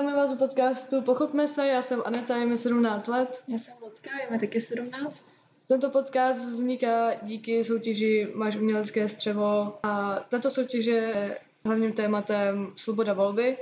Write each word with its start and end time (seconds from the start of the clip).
Vítáme 0.00 0.16
vás 0.16 0.32
u 0.32 0.36
podcastu 0.36 1.02
Pochopme 1.02 1.48
se, 1.48 1.66
já 1.66 1.82
jsem 1.82 2.02
Aneta, 2.04 2.36
je 2.36 2.46
mi 2.46 2.58
17 2.58 3.06
let. 3.06 3.42
Já 3.48 3.58
jsem 3.58 3.74
Lucka, 3.82 4.10
je 4.24 4.30
mi 4.30 4.38
taky 4.38 4.60
17. 4.60 5.26
Tento 5.68 5.90
podcast 5.90 6.48
vzniká 6.48 7.14
díky 7.22 7.64
soutěži 7.64 8.28
Máš 8.34 8.56
umělecké 8.56 9.08
střevo 9.08 9.78
a 9.82 10.20
tato 10.28 10.50
soutěž 10.50 10.84
je 10.86 11.38
hlavním 11.64 11.92
tématem 11.92 12.72
svoboda 12.76 13.12
volby 13.12 13.56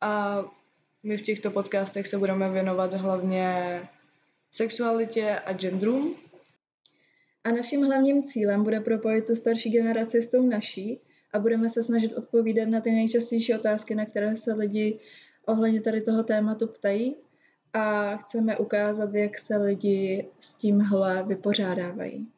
a 0.00 0.42
my 1.02 1.16
v 1.16 1.22
těchto 1.22 1.50
podcastech 1.50 2.06
se 2.06 2.18
budeme 2.18 2.50
věnovat 2.50 2.94
hlavně 2.94 3.80
sexualitě 4.50 5.38
a 5.46 5.52
genderům. 5.52 6.16
A 7.44 7.50
naším 7.50 7.84
hlavním 7.84 8.22
cílem 8.22 8.64
bude 8.64 8.80
propojit 8.80 9.26
tu 9.26 9.34
starší 9.34 9.70
generaci 9.70 10.22
s 10.22 10.30
tou 10.30 10.46
naší 10.46 11.00
a 11.32 11.38
budeme 11.38 11.70
se 11.70 11.84
snažit 11.84 12.12
odpovídat 12.12 12.68
na 12.68 12.80
ty 12.80 12.90
nejčastější 12.90 13.54
otázky, 13.54 13.94
na 13.94 14.06
které 14.06 14.36
se 14.36 14.54
lidi 14.54 15.00
ohledně 15.46 15.80
tady 15.80 16.00
toho 16.00 16.22
tématu 16.22 16.66
ptají 16.66 17.16
a 17.72 18.16
chceme 18.16 18.56
ukázat, 18.56 19.14
jak 19.14 19.38
se 19.38 19.56
lidi 19.56 20.28
s 20.40 20.54
tímhle 20.54 21.22
vypořádávají. 21.22 22.28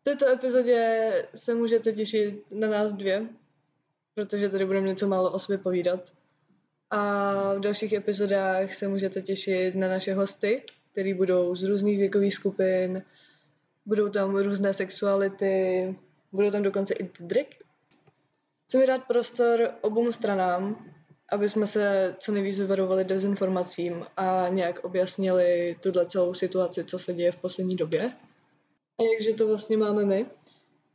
V 0.00 0.04
této 0.04 0.28
epizodě 0.28 1.12
se 1.34 1.54
můžete 1.54 1.92
těšit 1.92 2.44
na 2.50 2.68
nás 2.68 2.92
dvě, 2.92 3.26
protože 4.14 4.48
tady 4.48 4.66
budeme 4.66 4.88
něco 4.88 5.08
málo 5.08 5.32
o 5.32 5.38
sobě 5.38 5.58
povídat. 5.58 6.12
A 6.90 7.54
v 7.54 7.60
dalších 7.60 7.92
epizodách 7.92 8.72
se 8.72 8.88
můžete 8.88 9.22
těšit 9.22 9.74
na 9.74 9.88
naše 9.88 10.14
hosty, 10.14 10.62
který 10.92 11.14
budou 11.14 11.56
z 11.56 11.62
různých 11.62 11.98
věkových 11.98 12.34
skupin, 12.34 13.02
budou 13.86 14.08
tam 14.08 14.36
různé 14.36 14.74
sexuality, 14.74 15.96
budou 16.32 16.50
tam 16.50 16.62
dokonce 16.62 16.94
i 16.94 17.10
drag. 17.20 17.46
Chceme 18.64 18.86
dát 18.86 19.04
prostor 19.04 19.70
obou 19.80 20.12
stranám, 20.12 20.91
aby 21.32 21.50
jsme 21.50 21.66
se 21.66 22.14
co 22.18 22.32
nejvíc 22.32 22.58
vyvarovali 22.58 23.04
dezinformacím 23.04 24.06
a 24.16 24.48
nějak 24.48 24.84
objasnili 24.84 25.76
tuhle 25.80 26.06
celou 26.06 26.34
situaci, 26.34 26.84
co 26.84 26.98
se 26.98 27.14
děje 27.14 27.32
v 27.32 27.36
poslední 27.36 27.76
době. 27.76 28.12
A 28.98 29.02
jakže 29.12 29.34
to 29.34 29.46
vlastně 29.46 29.76
máme 29.76 30.04
my? 30.04 30.26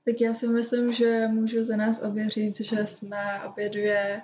Tak 0.05 0.21
já 0.21 0.33
si 0.33 0.47
myslím, 0.47 0.93
že 0.93 1.27
můžu 1.27 1.63
za 1.63 1.75
nás 1.75 2.01
obě 2.01 2.29
říct, 2.29 2.61
že 2.61 2.85
jsme 2.85 3.17
obě 3.47 3.69
dvě 3.69 4.21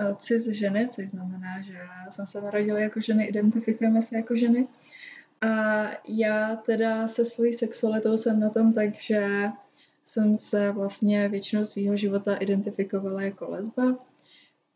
uh, 0.00 0.16
cis 0.16 0.48
ženy, 0.48 0.88
což 0.88 1.08
znamená, 1.08 1.62
že 1.62 1.78
jsme 2.10 2.26
se 2.26 2.40
narodili 2.40 2.82
jako 2.82 3.00
ženy, 3.00 3.24
identifikujeme 3.24 4.02
se 4.02 4.16
jako 4.16 4.36
ženy. 4.36 4.68
A 5.40 5.84
já 6.08 6.56
teda 6.56 7.08
se 7.08 7.24
svojí 7.24 7.54
sexualitou 7.54 8.18
jsem 8.18 8.40
na 8.40 8.50
tom 8.50 8.72
tak, 8.72 8.94
že 8.94 9.48
jsem 10.04 10.36
se 10.36 10.72
vlastně 10.72 11.28
většinou 11.28 11.64
svého 11.64 11.96
života 11.96 12.36
identifikovala 12.36 13.22
jako 13.22 13.50
lesba. 13.50 13.98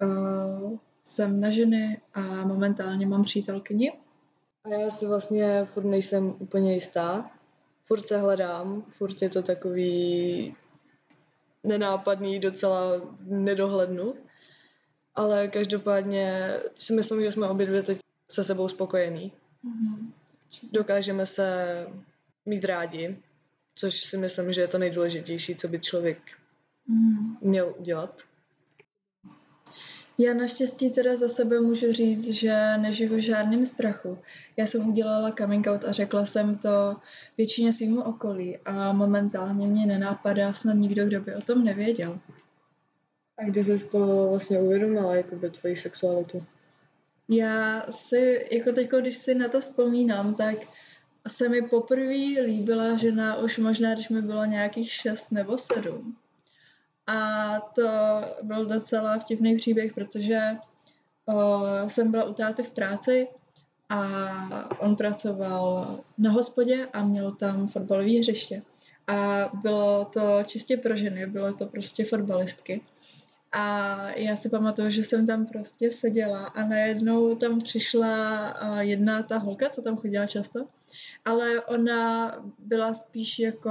Uh, 0.02 0.78
jsem 1.04 1.40
na 1.40 1.50
ženy 1.50 2.00
a 2.14 2.20
momentálně 2.20 3.06
mám 3.06 3.24
přítelkyni. 3.24 3.92
A 4.64 4.68
já 4.68 4.90
si 4.90 5.06
vlastně 5.06 5.64
furt 5.64 5.84
nejsem 5.84 6.34
úplně 6.38 6.74
jistá. 6.74 7.30
Furt 7.86 8.08
se 8.08 8.18
hledám, 8.18 8.82
furt 8.88 9.22
je 9.22 9.28
to 9.28 9.42
takový 9.42 10.56
nenápadný, 11.64 12.40
docela 12.40 12.80
nedohlednu. 13.20 14.14
Ale 15.14 15.48
každopádně 15.48 16.54
si 16.78 16.92
myslím, 16.92 17.22
že 17.22 17.32
jsme 17.32 17.48
obě 17.48 17.66
dvě 17.66 17.82
teď 17.82 17.98
se 18.30 18.44
sebou 18.44 18.68
spokojení. 18.68 19.32
Mm-hmm. 19.64 20.12
Dokážeme 20.72 21.26
se 21.26 21.86
mít 22.46 22.64
rádi, 22.64 23.18
což 23.74 24.00
si 24.00 24.18
myslím, 24.18 24.52
že 24.52 24.60
je 24.60 24.68
to 24.68 24.78
nejdůležitější, 24.78 25.56
co 25.56 25.68
by 25.68 25.80
člověk 25.80 26.18
mm. 26.86 27.36
měl 27.40 27.74
udělat. 27.78 28.22
Já 30.22 30.34
naštěstí 30.34 30.90
teda 30.90 31.16
za 31.16 31.28
sebe 31.28 31.60
můžu 31.60 31.92
říct, 31.92 32.28
že 32.28 32.76
nežiju 32.76 33.16
v 33.16 33.18
žádném 33.18 33.66
strachu. 33.66 34.18
Já 34.56 34.66
jsem 34.66 34.88
udělala 34.88 35.32
coming 35.32 35.66
out 35.66 35.84
a 35.84 35.92
řekla 35.92 36.26
jsem 36.26 36.58
to 36.58 36.96
většině 37.36 37.72
svýmu 37.72 38.02
okolí 38.02 38.58
a 38.64 38.92
momentálně 38.92 39.66
mě 39.66 39.86
nenápadá 39.86 40.52
snad 40.52 40.72
nikdo, 40.72 41.06
kdo 41.06 41.20
by 41.20 41.34
o 41.34 41.40
tom 41.40 41.64
nevěděl. 41.64 42.18
A 43.38 43.44
kdy 43.44 43.64
jsi 43.64 43.88
to 43.90 44.26
vlastně 44.28 44.58
uvědomila, 44.58 45.14
jako 45.14 45.36
by 45.36 45.50
tvoji 45.50 45.76
sexualitu? 45.76 46.44
Já 47.28 47.86
si, 47.90 48.48
jako 48.52 48.72
teď, 48.72 48.90
když 48.90 49.16
si 49.16 49.34
na 49.34 49.48
to 49.48 49.60
vzpomínám, 49.60 50.34
tak 50.34 50.56
se 51.28 51.48
mi 51.48 51.62
poprvé 51.62 52.42
líbila 52.44 52.96
žena 52.96 53.36
už 53.36 53.58
možná, 53.58 53.94
když 53.94 54.08
mi 54.08 54.22
bylo 54.22 54.44
nějakých 54.44 54.92
šest 54.92 55.32
nebo 55.32 55.58
sedm. 55.58 56.16
A 57.10 57.60
to 57.74 57.88
byl 58.42 58.66
docela 58.66 59.18
vtipný 59.18 59.56
příběh, 59.56 59.92
protože 59.92 60.40
o, 61.26 61.62
jsem 61.88 62.10
byla 62.10 62.24
u 62.24 62.34
táty 62.34 62.62
v 62.62 62.70
práci 62.70 63.28
a 63.88 64.80
on 64.80 64.96
pracoval 64.96 65.98
na 66.18 66.30
hospodě 66.30 66.88
a 66.92 67.04
měl 67.04 67.32
tam 67.32 67.68
fotbalové 67.68 68.18
hřiště. 68.18 68.62
A 69.06 69.48
bylo 69.62 70.04
to 70.04 70.38
čistě 70.46 70.76
pro 70.76 70.96
ženy, 70.96 71.26
bylo 71.26 71.54
to 71.54 71.66
prostě 71.66 72.04
fotbalistky. 72.04 72.80
A 73.52 73.96
já 74.10 74.36
si 74.36 74.48
pamatuju, 74.48 74.90
že 74.90 75.04
jsem 75.04 75.26
tam 75.26 75.46
prostě 75.46 75.90
seděla 75.90 76.46
a 76.46 76.64
najednou 76.64 77.34
tam 77.34 77.60
přišla 77.60 78.54
jedna 78.80 79.22
ta 79.22 79.38
holka, 79.38 79.68
co 79.68 79.82
tam 79.82 79.96
chodila 79.96 80.26
často, 80.26 80.66
ale 81.24 81.60
ona 81.60 82.32
byla 82.58 82.94
spíš 82.94 83.38
jako 83.38 83.70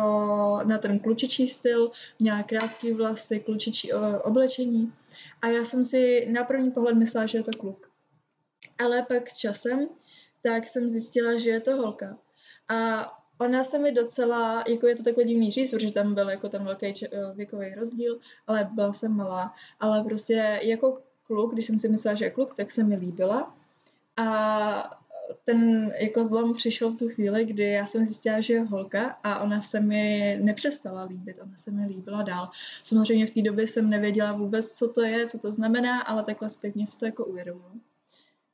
na 0.64 0.78
ten 0.78 1.00
klučičí 1.00 1.48
styl, 1.48 1.92
měla 2.20 2.44
krátký 2.44 2.94
vlasy, 2.94 3.40
klučičí 3.40 3.94
oblečení 4.24 4.94
a 5.42 5.48
já 5.48 5.66
jsem 5.66 5.86
si 5.86 6.28
na 6.32 6.44
první 6.44 6.72
pohled 6.72 6.96
myslela, 6.96 7.26
že 7.26 7.38
je 7.38 7.44
to 7.44 7.52
kluk. 7.60 7.90
Ale 8.78 9.06
pak 9.08 9.34
časem, 9.34 9.88
tak 10.42 10.70
jsem 10.70 10.90
zjistila, 10.90 11.38
že 11.38 11.50
je 11.50 11.60
to 11.60 11.76
holka. 11.76 12.18
A 12.70 13.12
Ona 13.42 13.64
se 13.64 13.80
mi 13.80 13.92
docela, 13.92 14.64
jako 14.68 14.88
je 14.88 14.96
to 14.96 15.04
takový 15.04 15.26
divný 15.26 15.52
říct, 15.52 15.72
protože 15.72 15.92
tam 15.92 16.14
byl 16.14 16.30
jako 16.30 16.50
ten 16.50 16.64
velký 16.64 16.86
eh, 16.86 17.10
věkový 17.34 17.76
rozdíl, 17.76 18.20
ale 18.48 18.70
byla 18.72 18.94
jsem 18.94 19.16
malá. 19.16 19.56
Ale 19.80 20.04
prostě 20.04 20.60
jako 20.64 21.02
kluk, 21.28 21.54
když 21.54 21.66
jsem 21.66 21.80
si 21.80 21.90
myslela, 21.90 22.16
že 22.16 22.26
je 22.26 22.32
kluk, 22.32 22.56
tak 22.56 22.72
se 22.72 22.84
mi 22.84 22.96
líbila. 22.96 23.56
A 24.18 24.99
ten 25.46 25.92
jako 26.00 26.26
zlom 26.26 26.54
přišel 26.54 26.92
v 26.92 26.98
tu 26.98 27.10
chvíli, 27.10 27.46
kdy 27.46 27.64
já 27.64 27.88
jsem 27.88 28.06
zjistila, 28.06 28.42
že 28.42 28.54
je 28.54 28.62
holka 28.62 29.18
a 29.24 29.40
ona 29.40 29.62
se 29.62 29.80
mi 29.80 30.38
nepřestala 30.42 31.04
líbit, 31.04 31.38
ona 31.42 31.58
se 31.58 31.72
mi 31.72 31.88
líbila 31.88 32.22
dál. 32.22 32.50
Samozřejmě 32.84 33.28
v 33.28 33.32
té 33.32 33.42
době 33.42 33.68
jsem 33.68 33.90
nevěděla 33.90 34.34
vůbec, 34.34 34.72
co 34.72 34.94
to 34.94 35.02
je, 35.02 35.28
co 35.28 35.40
to 35.40 35.52
znamená, 35.52 36.02
ale 36.02 36.24
takhle 36.24 36.50
zpětně 36.50 36.88
si 36.88 37.00
to 37.00 37.06
jako 37.06 37.26
uvědomuji. 37.26 37.82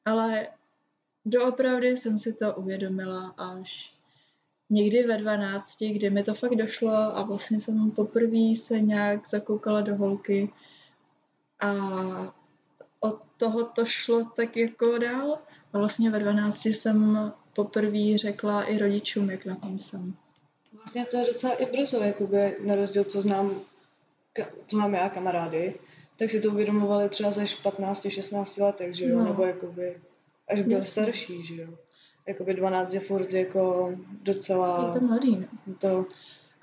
Ale 0.05 0.47
doopravdy 1.25 1.97
jsem 1.97 2.17
si 2.17 2.33
to 2.33 2.53
uvědomila 2.53 3.33
až 3.37 3.95
někdy 4.69 5.03
ve 5.03 5.17
12, 5.17 5.77
kdy 5.93 6.09
mi 6.09 6.23
to 6.23 6.33
fakt 6.33 6.55
došlo 6.55 6.91
a 6.91 7.23
vlastně 7.23 7.59
jsem 7.59 7.91
poprvé 7.91 8.55
se 8.55 8.81
nějak 8.81 9.27
zakoukala 9.27 9.81
do 9.81 9.95
holky 9.95 10.53
a 11.59 11.73
od 12.99 13.21
toho 13.37 13.63
to 13.63 13.85
šlo 13.85 14.25
tak 14.35 14.57
jako 14.57 14.97
dál 14.97 15.39
a 15.75 15.77
vlastně 15.77 16.09
ve 16.09 16.19
12 16.19 16.65
jsem 16.65 17.31
poprvé 17.55 18.17
řekla 18.17 18.63
i 18.63 18.77
rodičům, 18.77 19.29
jak 19.29 19.45
na 19.45 19.55
tom 19.55 19.79
jsem. 19.79 20.13
Vlastně 20.73 21.05
to 21.05 21.17
je 21.17 21.25
docela 21.25 21.53
i 21.53 21.65
brzo, 21.65 22.03
jakoby, 22.03 22.55
na 22.65 22.75
rozdíl, 22.75 23.03
co 23.03 23.21
znám, 23.21 23.61
co 24.67 24.77
mám 24.77 24.93
já 24.93 25.09
kamarády, 25.09 25.75
tak 26.19 26.29
si 26.29 26.41
to 26.41 26.49
uvědomovali 26.49 27.09
třeba 27.09 27.31
ze 27.31 27.43
15-16 27.43 28.63
letech, 28.63 28.93
že 28.93 29.05
jo, 29.05 29.19
no. 29.19 29.25
nebo 29.25 29.43
jakoby 29.43 29.97
až 30.47 30.61
byl 30.61 30.81
starší, 30.81 31.43
že 31.43 31.61
jo 31.61 31.77
jakoby 32.27 32.53
12 32.53 32.93
je 32.93 32.99
furt 32.99 33.33
jako 33.33 33.93
docela... 34.21 34.87
Je 34.93 34.99
to 34.99 35.05
mladý, 35.05 35.37
no. 35.37 35.73
To... 35.77 36.05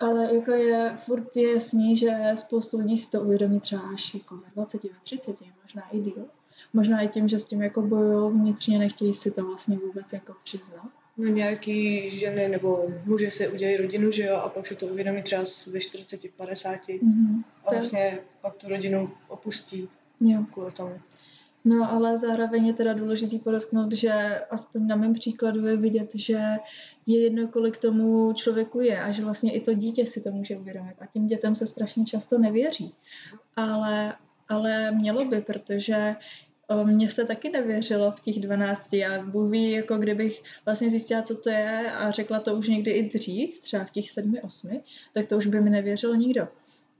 Ale 0.01 0.35
jako 0.35 0.51
je, 0.51 0.99
furt 1.05 1.37
je 1.37 1.53
jasný, 1.53 1.97
že 1.97 2.11
spoustu 2.35 2.79
lidí 2.79 2.97
si 2.97 3.11
to 3.11 3.21
uvědomí 3.21 3.61
třeba 3.61 3.83
až 3.95 4.15
jako 4.15 4.37
ve 4.37 4.51
20, 4.55 4.85
ve 4.85 4.91
30, 5.03 5.37
možná 5.63 5.83
i 5.93 6.01
díl. 6.01 6.25
Možná 6.73 7.01
i 7.01 7.09
tím, 7.09 7.29
že 7.29 7.39
s 7.39 7.45
tím 7.45 7.63
jako 7.63 7.83
bojují 7.83 8.33
vnitřně, 8.33 8.79
nechtějí 8.79 9.15
si 9.15 9.31
to 9.31 9.47
vlastně 9.47 9.79
vůbec 9.79 10.13
jako 10.13 10.35
přiznat. 10.45 10.89
No 11.17 11.27
nějaký 11.27 12.09
ženy 12.19 12.49
nebo 12.49 12.89
muži 13.05 13.31
si 13.31 13.49
udělají 13.49 13.77
rodinu, 13.77 14.11
že 14.11 14.25
jo, 14.25 14.37
a 14.37 14.49
pak 14.49 14.67
si 14.67 14.77
to 14.77 14.87
uvědomí 14.87 15.23
třeba 15.23 15.43
ve 15.67 15.81
40, 15.81 16.21
50 16.37 16.73
mm-hmm. 16.73 17.43
a 17.65 17.71
vlastně 17.71 18.19
pak 18.41 18.57
tu 18.57 18.69
rodinu 18.69 19.11
opustí 19.29 19.89
jo. 20.21 20.45
kvůli 20.53 20.73
tomu. 20.73 21.01
No 21.65 21.93
ale 21.93 22.19
zároveň 22.19 22.67
je 22.67 22.73
teda 22.73 22.93
důležitý 22.93 23.39
podotknout, 23.39 23.93
že 23.93 24.41
aspoň 24.51 24.87
na 24.87 24.97
mém 24.97 25.15
příkladu 25.15 25.67
je 25.67 25.77
vidět, 25.77 26.11
že 26.15 26.39
je 27.07 27.21
jedno, 27.21 27.49
kolik 27.49 27.79
tomu 27.79 28.33
člověku 28.33 28.81
je 28.81 29.03
a 29.03 29.13
že 29.13 29.25
vlastně 29.25 29.53
i 29.53 29.61
to 29.61 29.75
dítě 29.75 30.07
si 30.07 30.21
to 30.21 30.31
může 30.31 30.57
uvědomit. 30.57 30.95
A 31.01 31.07
tím 31.07 31.27
dětem 31.27 31.57
se 31.57 31.67
strašně 31.67 32.05
často 32.05 32.39
nevěří. 32.39 32.95
Ale, 33.57 34.17
ale 34.49 34.91
mělo 34.91 35.25
by, 35.25 35.41
protože 35.41 36.17
mně 36.85 37.11
se 37.11 37.25
taky 37.25 37.51
nevěřilo 37.51 38.13
v 38.13 38.21
těch 38.21 38.41
12 38.41 38.93
a 38.95 39.23
Bůh 39.25 39.51
ví, 39.51 39.71
jako 39.71 39.97
kdybych 39.97 40.43
vlastně 40.65 40.91
zjistila, 40.91 41.23
co 41.23 41.37
to 41.37 41.51
je 41.51 41.93
a 41.93 42.11
řekla 42.11 42.41
to 42.41 42.57
už 42.57 42.69
někdy 42.69 42.91
i 42.91 43.03
dřív, 43.09 43.59
třeba 43.59 43.85
v 43.85 43.91
těch 43.91 44.11
7, 44.11 44.35
8, 44.43 44.81
tak 45.15 45.27
to 45.27 45.37
už 45.37 45.47
by 45.47 45.61
mi 45.61 45.71
nevěřil 45.71 46.17
nikdo. 46.17 46.49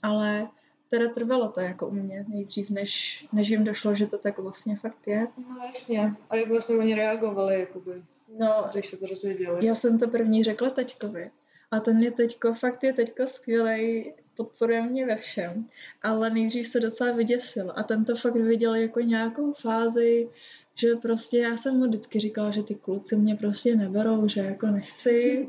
Ale 0.03 0.49
teda 0.91 1.09
trvalo 1.09 1.49
to 1.49 1.61
jako 1.61 1.89
u 1.89 1.91
mě 1.91 2.25
nejdřív, 2.29 2.71
než, 2.71 3.25
než 3.33 3.49
jim 3.49 3.65
došlo, 3.65 3.95
že 3.95 4.07
to 4.07 4.19
tak 4.19 4.39
vlastně 4.39 4.77
fakt 4.77 5.07
je. 5.07 5.27
No 5.49 5.67
jasně. 5.67 6.15
A 6.31 6.37
jak 6.37 6.49
vlastně 6.49 6.77
oni 6.77 6.95
reagovali, 6.95 7.61
jakoby, 7.61 7.93
No, 8.39 8.65
když 8.73 8.87
se 8.87 8.97
to 8.97 9.07
dozvěděli? 9.07 9.67
já 9.67 9.75
jsem 9.75 9.99
to 9.99 10.09
první 10.09 10.45
řekla 10.45 10.71
teďkovi. 10.71 11.31
A 11.71 11.81
ten 11.81 12.03
je 12.03 12.11
teďko, 12.11 12.55
fakt 12.55 12.85
je 12.85 12.93
teďko 12.93 13.27
skvělej, 13.27 14.15
podporuje 14.37 14.83
mě 14.83 15.07
ve 15.07 15.17
všem. 15.17 15.69
Ale 16.03 16.31
nejdřív 16.31 16.67
se 16.67 16.81
docela 16.81 17.13
vyděsil. 17.13 17.73
A 17.77 17.83
ten 17.83 18.05
to 18.05 18.17
fakt 18.17 18.35
viděl 18.35 18.75
jako 18.75 19.01
nějakou 19.01 19.53
fázi, 19.53 20.29
že 20.75 20.95
prostě 20.95 21.39
já 21.39 21.57
jsem 21.57 21.77
mu 21.77 21.87
vždycky 21.87 22.21
říkala, 22.21 22.51
že 22.51 22.63
ty 22.63 22.75
kluci 22.75 23.17
mě 23.17 23.35
prostě 23.35 23.77
neberou, 23.77 24.29
že 24.29 24.41
jako 24.41 24.67
nechci. 24.67 25.49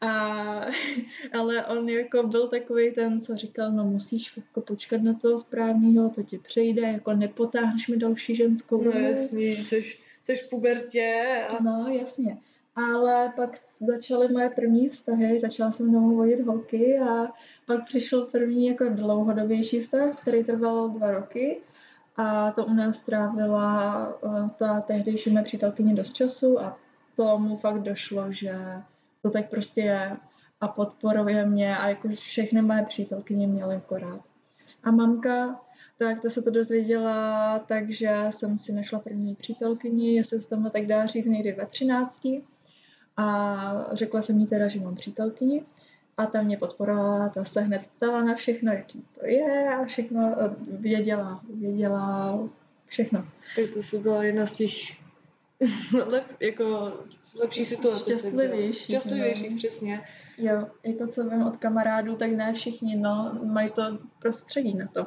A, 0.00 0.66
ale 1.38 1.66
on 1.66 1.88
jako 1.88 2.22
byl 2.22 2.48
takový 2.48 2.92
ten, 2.92 3.20
co 3.20 3.36
říkal, 3.36 3.72
no 3.72 3.84
musíš 3.84 4.36
jako 4.36 4.60
počkat 4.60 5.02
na 5.02 5.14
toho 5.14 5.38
správného, 5.38 6.10
to 6.10 6.22
ti 6.22 6.38
přejde, 6.38 6.82
jako 6.82 7.14
nepotáhneš 7.14 7.88
mi 7.88 7.96
další 7.96 8.36
ženskou. 8.36 8.84
No 8.84 8.90
jasný, 8.90 9.62
jsi, 9.62 9.82
jsi 10.22 10.34
v 10.34 10.50
pubertě 10.50 11.26
a 11.48 11.62
No, 11.62 11.86
jasně. 11.88 12.38
Ale 12.76 13.32
pak 13.36 13.50
začaly 13.78 14.28
moje 14.28 14.50
první 14.50 14.88
vztahy, 14.88 15.38
začala 15.38 15.70
jsem 15.70 15.86
znovu 15.88 16.16
vodit 16.16 16.40
holky 16.40 16.98
a 16.98 17.26
pak 17.66 17.84
přišel 17.84 18.26
první 18.26 18.66
jako 18.66 18.84
dlouhodobější 18.88 19.80
vztah, 19.80 20.10
který 20.10 20.44
trval 20.44 20.88
dva 20.88 21.10
roky 21.10 21.60
a 22.16 22.50
to 22.50 22.66
u 22.66 22.74
nás 22.74 22.98
strávila 22.98 24.08
eh, 24.24 24.50
ta 24.58 24.80
tehdejší 24.80 25.30
mé 25.30 25.42
přítelkyně 25.42 25.94
dost 25.94 26.12
času 26.12 26.60
a 26.60 26.78
tomu 27.16 27.56
fakt 27.56 27.82
došlo, 27.82 28.32
že 28.32 28.54
to 29.22 29.30
tak 29.30 29.50
prostě 29.50 29.80
je 29.80 30.16
a 30.60 30.68
podporuje 30.68 31.46
mě 31.46 31.76
a 31.76 31.88
jako 31.88 32.08
všechny 32.08 32.62
moje 32.62 32.84
přítelkyně 32.84 33.46
měly 33.46 33.74
jako. 33.74 34.22
A 34.84 34.90
mamka, 34.90 35.60
tak 35.98 36.20
to 36.20 36.30
se 36.30 36.42
to 36.42 36.50
dozvěděla, 36.50 37.58
takže 37.58 38.26
jsem 38.30 38.58
si 38.58 38.72
našla 38.72 39.00
první 39.00 39.34
přítelkyni, 39.34 40.16
jestli 40.16 40.40
se 40.40 40.48
tomu 40.48 40.70
tak 40.70 40.86
dá 40.86 41.06
říct 41.06 41.26
někdy 41.26 41.52
ve 41.52 41.66
13. 41.66 42.22
A 43.16 43.86
řekla 43.92 44.22
jsem 44.22 44.38
jí 44.38 44.46
teda, 44.46 44.68
že 44.68 44.80
mám 44.80 44.94
přítelkyni. 44.94 45.64
A 46.16 46.26
ta 46.26 46.42
mě 46.42 46.56
podporovala, 46.56 47.28
ta 47.28 47.44
se 47.44 47.60
hned 47.60 47.82
ptala 47.96 48.22
na 48.22 48.34
všechno, 48.34 48.72
jaký 48.72 49.06
to 49.20 49.26
je 49.26 49.68
a 49.74 49.84
všechno 49.84 50.34
eh, 50.40 50.56
věděla, 50.68 51.40
věděla 51.54 52.38
všechno. 52.86 53.24
tak 53.56 53.64
to 53.74 53.82
si 53.82 53.98
byla 53.98 54.24
jedna 54.24 54.46
z 54.46 54.52
těch 54.52 54.72
lep, 56.06 56.24
jako 56.40 56.92
lepší 57.34 57.64
situace. 57.64 58.04
Šťastlivějších, 58.04 58.84
Šťastlivějších, 58.84 59.50
no. 59.50 59.56
přesně. 59.56 60.00
Jo, 60.38 60.66
jako 60.84 61.06
co 61.06 61.30
vím 61.30 61.42
od 61.42 61.56
kamarádů, 61.56 62.16
tak 62.16 62.30
ne 62.30 62.52
všichni, 62.54 62.96
no, 62.96 63.40
mají 63.44 63.70
to 63.70 63.82
prostředí 64.18 64.74
na 64.74 64.86
to. 64.86 65.06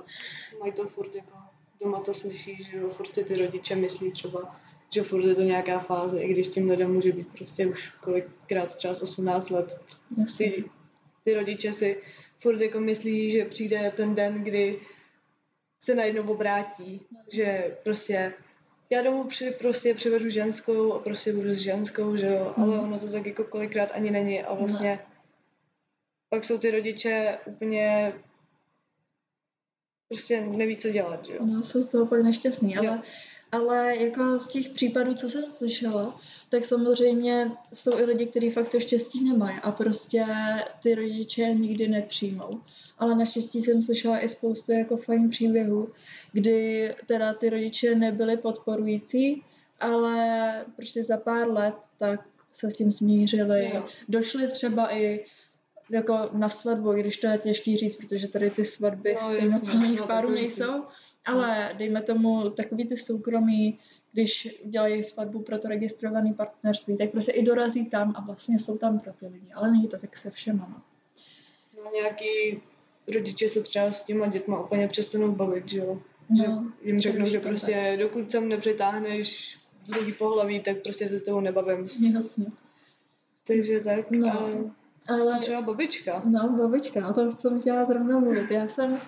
Mají 0.59 0.71
to 0.71 0.87
furt 0.87 1.15
jako, 1.15 1.37
doma 1.81 2.01
to 2.01 2.13
slyší, 2.13 2.63
že 2.71 2.77
jo, 2.77 2.89
furt 2.89 3.15
si 3.15 3.23
ty 3.23 3.35
rodiče 3.35 3.75
myslí 3.75 4.11
třeba, 4.11 4.55
že 4.93 5.03
furt 5.03 5.23
je 5.25 5.35
to 5.35 5.41
nějaká 5.41 5.79
fáze, 5.79 6.21
i 6.23 6.27
když 6.33 6.47
tím 6.47 6.69
lidem 6.69 6.93
může 6.93 7.11
být 7.11 7.27
prostě 7.27 7.67
už 7.67 7.89
kolikrát 7.89 8.75
třeba 8.75 8.93
z 8.93 9.01
18 9.01 9.49
let. 9.49 9.79
Ty, 10.37 10.63
ty 11.23 11.33
rodiče 11.33 11.73
si 11.73 12.01
furt 12.39 12.61
jako 12.61 12.79
myslí, 12.79 13.31
že 13.31 13.45
přijde 13.45 13.93
ten 13.95 14.15
den, 14.15 14.43
kdy 14.43 14.79
se 15.79 15.95
najednou 15.95 16.31
obrátí, 16.33 17.01
že 17.31 17.77
prostě 17.83 18.33
já 18.89 19.01
domů 19.01 19.23
při, 19.23 19.51
prostě 19.51 19.93
přivedu 19.93 20.29
ženskou 20.29 20.93
a 20.93 20.99
prostě 20.99 21.33
budu 21.33 21.49
s 21.53 21.57
ženskou, 21.57 22.15
že 22.15 22.27
jo, 22.27 22.53
ale 22.57 22.67
Mhm. 22.75 22.79
ono 22.79 22.99
to 22.99 23.11
tak 23.11 23.25
jako 23.25 23.43
kolikrát 23.43 23.89
ani 23.93 24.11
není 24.11 24.43
a 24.43 24.53
vlastně 24.53 24.99
pak 26.29 26.45
jsou 26.45 26.57
ty 26.57 26.71
rodiče 26.71 27.38
úplně 27.45 28.13
prostě 30.09 30.41
neví, 30.41 30.77
co 30.77 30.89
dělat, 30.89 31.25
že 31.25 31.33
jo. 31.35 31.45
No, 31.45 31.63
jsou 31.63 31.81
z 31.81 31.88
toho 31.88 32.05
pak 32.05 32.21
nešťastný, 32.23 32.73
Jo. 32.73 32.81
ale, 32.88 33.01
ale 33.51 33.97
jako 33.97 34.39
z 34.39 34.47
těch 34.47 34.69
případů, 34.69 35.13
co 35.13 35.30
jsem 35.30 35.51
slyšela, 35.51 36.19
tak 36.50 36.65
samozřejmě 36.65 37.51
jsou 37.74 38.00
i 38.00 38.03
lidi, 38.03 38.25
kteří 38.25 38.50
fakt 38.50 38.69
to 38.69 38.80
štěstí 38.80 39.24
nemají 39.24 39.57
a 39.63 39.71
prostě 39.71 40.25
ty 40.83 40.95
rodiče 40.95 41.53
nikdy 41.53 41.88
nepřijmou. 41.88 42.62
Ale 42.97 43.15
naštěstí 43.15 43.62
jsem 43.62 43.81
slyšela 43.81 44.19
i 44.19 44.27
spoustu 44.27 44.71
jako 44.71 44.97
fajn 44.97 45.30
příběhů, 45.30 45.89
kdy 46.31 46.89
teda 47.06 47.33
ty 47.33 47.50
rodiče 47.50 47.95
nebyli 47.95 48.38
podporující, 48.38 49.44
ale 49.80 50.65
prostě 50.75 51.03
za 51.03 51.18
pár 51.18 51.51
let 51.51 51.75
tak 51.98 52.25
se 52.51 52.71
s 52.71 52.75
tím 52.75 52.91
smířili. 52.91 53.71
Jo. 53.74 53.86
Došli 54.09 54.48
třeba 54.48 54.95
i 54.95 55.25
jako 55.89 56.30
na 56.33 56.50
svatbu, 56.50 56.94
i 56.94 57.00
když 57.00 57.18
to 57.18 57.27
je 57.27 57.38
těžký 57.38 57.77
říct, 57.77 57.95
protože 57.95 58.27
tady 58.27 58.50
ty 58.50 58.65
svatby 58.65 59.15
No, 59.21 59.33
jasně, 59.33 59.50
stejnoprávních 59.50 60.00
no, 60.00 60.07
párů 60.07 60.31
nejsou, 60.31 60.83
ale 61.25 61.75
dejme 61.77 62.01
tomu 62.01 62.50
takový 62.50 62.86
ty 62.86 62.98
soukromí, 62.98 63.80
když 64.13 64.60
dělají 64.66 65.04
svatbu 65.04 65.39
pro 65.39 65.57
to 65.57 65.68
registrované 65.68 66.33
partnerství, 66.33 66.98
tak 66.98 67.12
prostě 67.12 67.31
i 67.31 67.44
dorazí 67.44 67.86
tam 67.86 68.13
a 68.18 68.22
vlastně 68.22 68.60
jsou 68.60 68.77
tam 68.77 69.00
pro 69.00 69.13
ty 69.13 69.27
lidi, 69.27 69.51
ale 69.54 69.72
není 69.72 69.88
to 69.88 69.98
tak 69.98 70.18
se 70.18 70.31
všema. 70.31 70.68
No. 70.69 70.81
No, 71.83 71.92
nějaký 71.94 72.62
rodiče 73.13 73.50
se 73.50 73.62
třeba 73.62 73.92
s 73.92 74.06
těma 74.06 74.27
dětma 74.27 74.63
úplně 74.63 74.88
přestanou 74.88 75.31
bavit, 75.31 75.69
že 75.69 75.77
jo. 75.77 76.01
Že 76.38 76.48
No, 76.48 76.72
jim 76.83 77.00
řeknou, 77.00 77.25
to 77.25 77.31
že 77.31 77.39
to 77.39 77.48
prostě 77.48 77.98
dokud 78.00 78.31
sem 78.31 78.50
nepřitáhneš 78.50 79.57
druhý 79.88 80.13
pohlaví, 80.13 80.60
tak 80.60 80.77
prostě 80.83 81.10
se 81.10 81.19
s 81.19 81.24
tebou 81.24 81.39
nebavím. 81.39 81.88
Jasně. 82.13 82.45
Takže 83.48 83.80
tak. 83.80 84.12
No, 84.12 84.27
a 84.27 85.13
Ale 85.13 85.31
co 85.31 85.39
třeba 85.39 85.62
babička? 85.62 86.22
No, 86.25 86.57
babička, 86.57 87.07
o 87.10 87.13
tom 87.13 87.31
jsem 87.31 87.62
chtěla 87.62 87.86
zrovna 87.86 88.19
mluvit. 88.19 88.51
Já 88.51 88.68
jsem, 88.68 89.01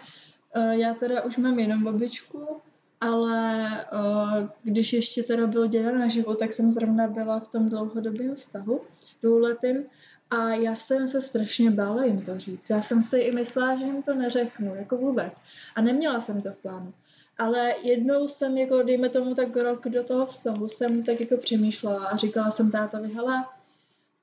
já 0.71 0.93
teda 0.93 1.21
už 1.21 1.37
mám 1.37 1.59
jenom 1.59 1.83
babičku, 1.83 2.61
ale 3.01 3.67
eh, 3.81 4.47
když 4.63 4.93
ještě 4.93 5.23
teda 5.23 5.47
byl 5.47 5.67
děda 5.67 5.91
naživo, 5.91 6.35
tak 6.35 6.53
jsem 6.53 6.71
zrovna 6.71 7.07
byla 7.07 7.39
v 7.39 7.47
tom 7.47 7.69
dlouhodobém 7.69 8.35
vztahu, 8.35 8.81
dvouletým, 9.21 9.85
a 10.29 10.49
já 10.49 10.75
jsem 10.75 11.07
se 11.07 11.21
strašně 11.21 11.71
bála 11.71 12.05
jim 12.05 12.21
to 12.21 12.37
říct. 12.37 12.69
Já 12.69 12.81
jsem 12.81 13.03
si 13.03 13.17
i 13.17 13.31
myslela, 13.31 13.75
že 13.75 13.85
jim 13.85 14.03
to 14.03 14.13
neřeknu, 14.13 14.75
jako 14.75 14.97
vůbec. 14.97 15.41
A 15.75 15.81
neměla 15.81 16.21
jsem 16.21 16.41
to 16.41 16.51
v 16.51 16.61
plánu. 16.61 16.93
Ale 17.37 17.75
jednou 17.83 18.27
jsem, 18.27 18.57
jako 18.57 18.83
dejme 18.83 19.09
tomu 19.09 19.35
tak 19.35 19.55
rok 19.55 19.87
do 19.87 20.03
toho 20.03 20.25
vztahu, 20.25 20.69
jsem 20.69 21.03
tak 21.03 21.19
jako 21.21 21.37
přemýšlela 21.37 22.05
a 22.05 22.17
říkala 22.17 22.51
jsem 22.51 22.71
tátovi, 22.71 23.07
hele, 23.07 23.43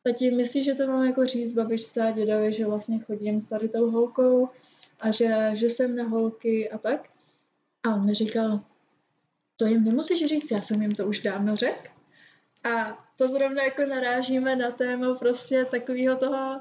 tati, 0.03 0.31
myslíš, 0.31 0.65
že 0.65 0.75
to 0.75 0.87
mám 0.87 1.05
jako 1.05 1.27
říct 1.27 1.53
babičce 1.53 2.03
a 2.03 2.11
dědovi, 2.11 2.55
že 2.55 2.67
vlastně 2.67 2.99
chodím 2.99 3.43
s 3.43 3.49
tady 3.49 3.69
tou 3.69 3.91
holkou 3.91 4.49
a 5.01 5.13
že, 5.13 5.51
že 5.55 5.67
jsem 5.67 5.97
na 5.97 6.05
holky 6.05 6.71
a 6.71 6.79
tak? 6.79 7.09
A 7.83 7.95
on 7.95 8.07
mi 8.07 8.15
říkal, 8.15 8.61
to 9.57 9.67
jim 9.67 9.85
nemusíš 9.85 10.27
říct, 10.27 10.51
já 10.51 10.63
jsem 10.63 10.83
jim 10.83 10.95
to 10.95 11.07
už 11.07 11.23
dávno 11.23 11.57
řekl. 11.57 11.89
A 12.65 13.05
to 13.17 13.29
zrovna 13.29 13.63
jako 13.63 13.87
narážíme 13.87 14.57
na 14.57 14.71
téma 14.71 15.15
prostě 15.15 15.65
takového 15.65 16.17
toho 16.17 16.61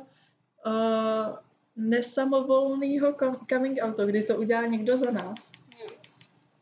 uh, 0.66 1.38
nesamovolného 1.76 3.12
com- 3.12 3.40
coming 3.50 3.80
outu, 3.84 4.06
kdy 4.06 4.24
to 4.24 4.38
udělá 4.38 4.66
někdo 4.66 4.98
za 4.98 5.12
nás. 5.12 5.52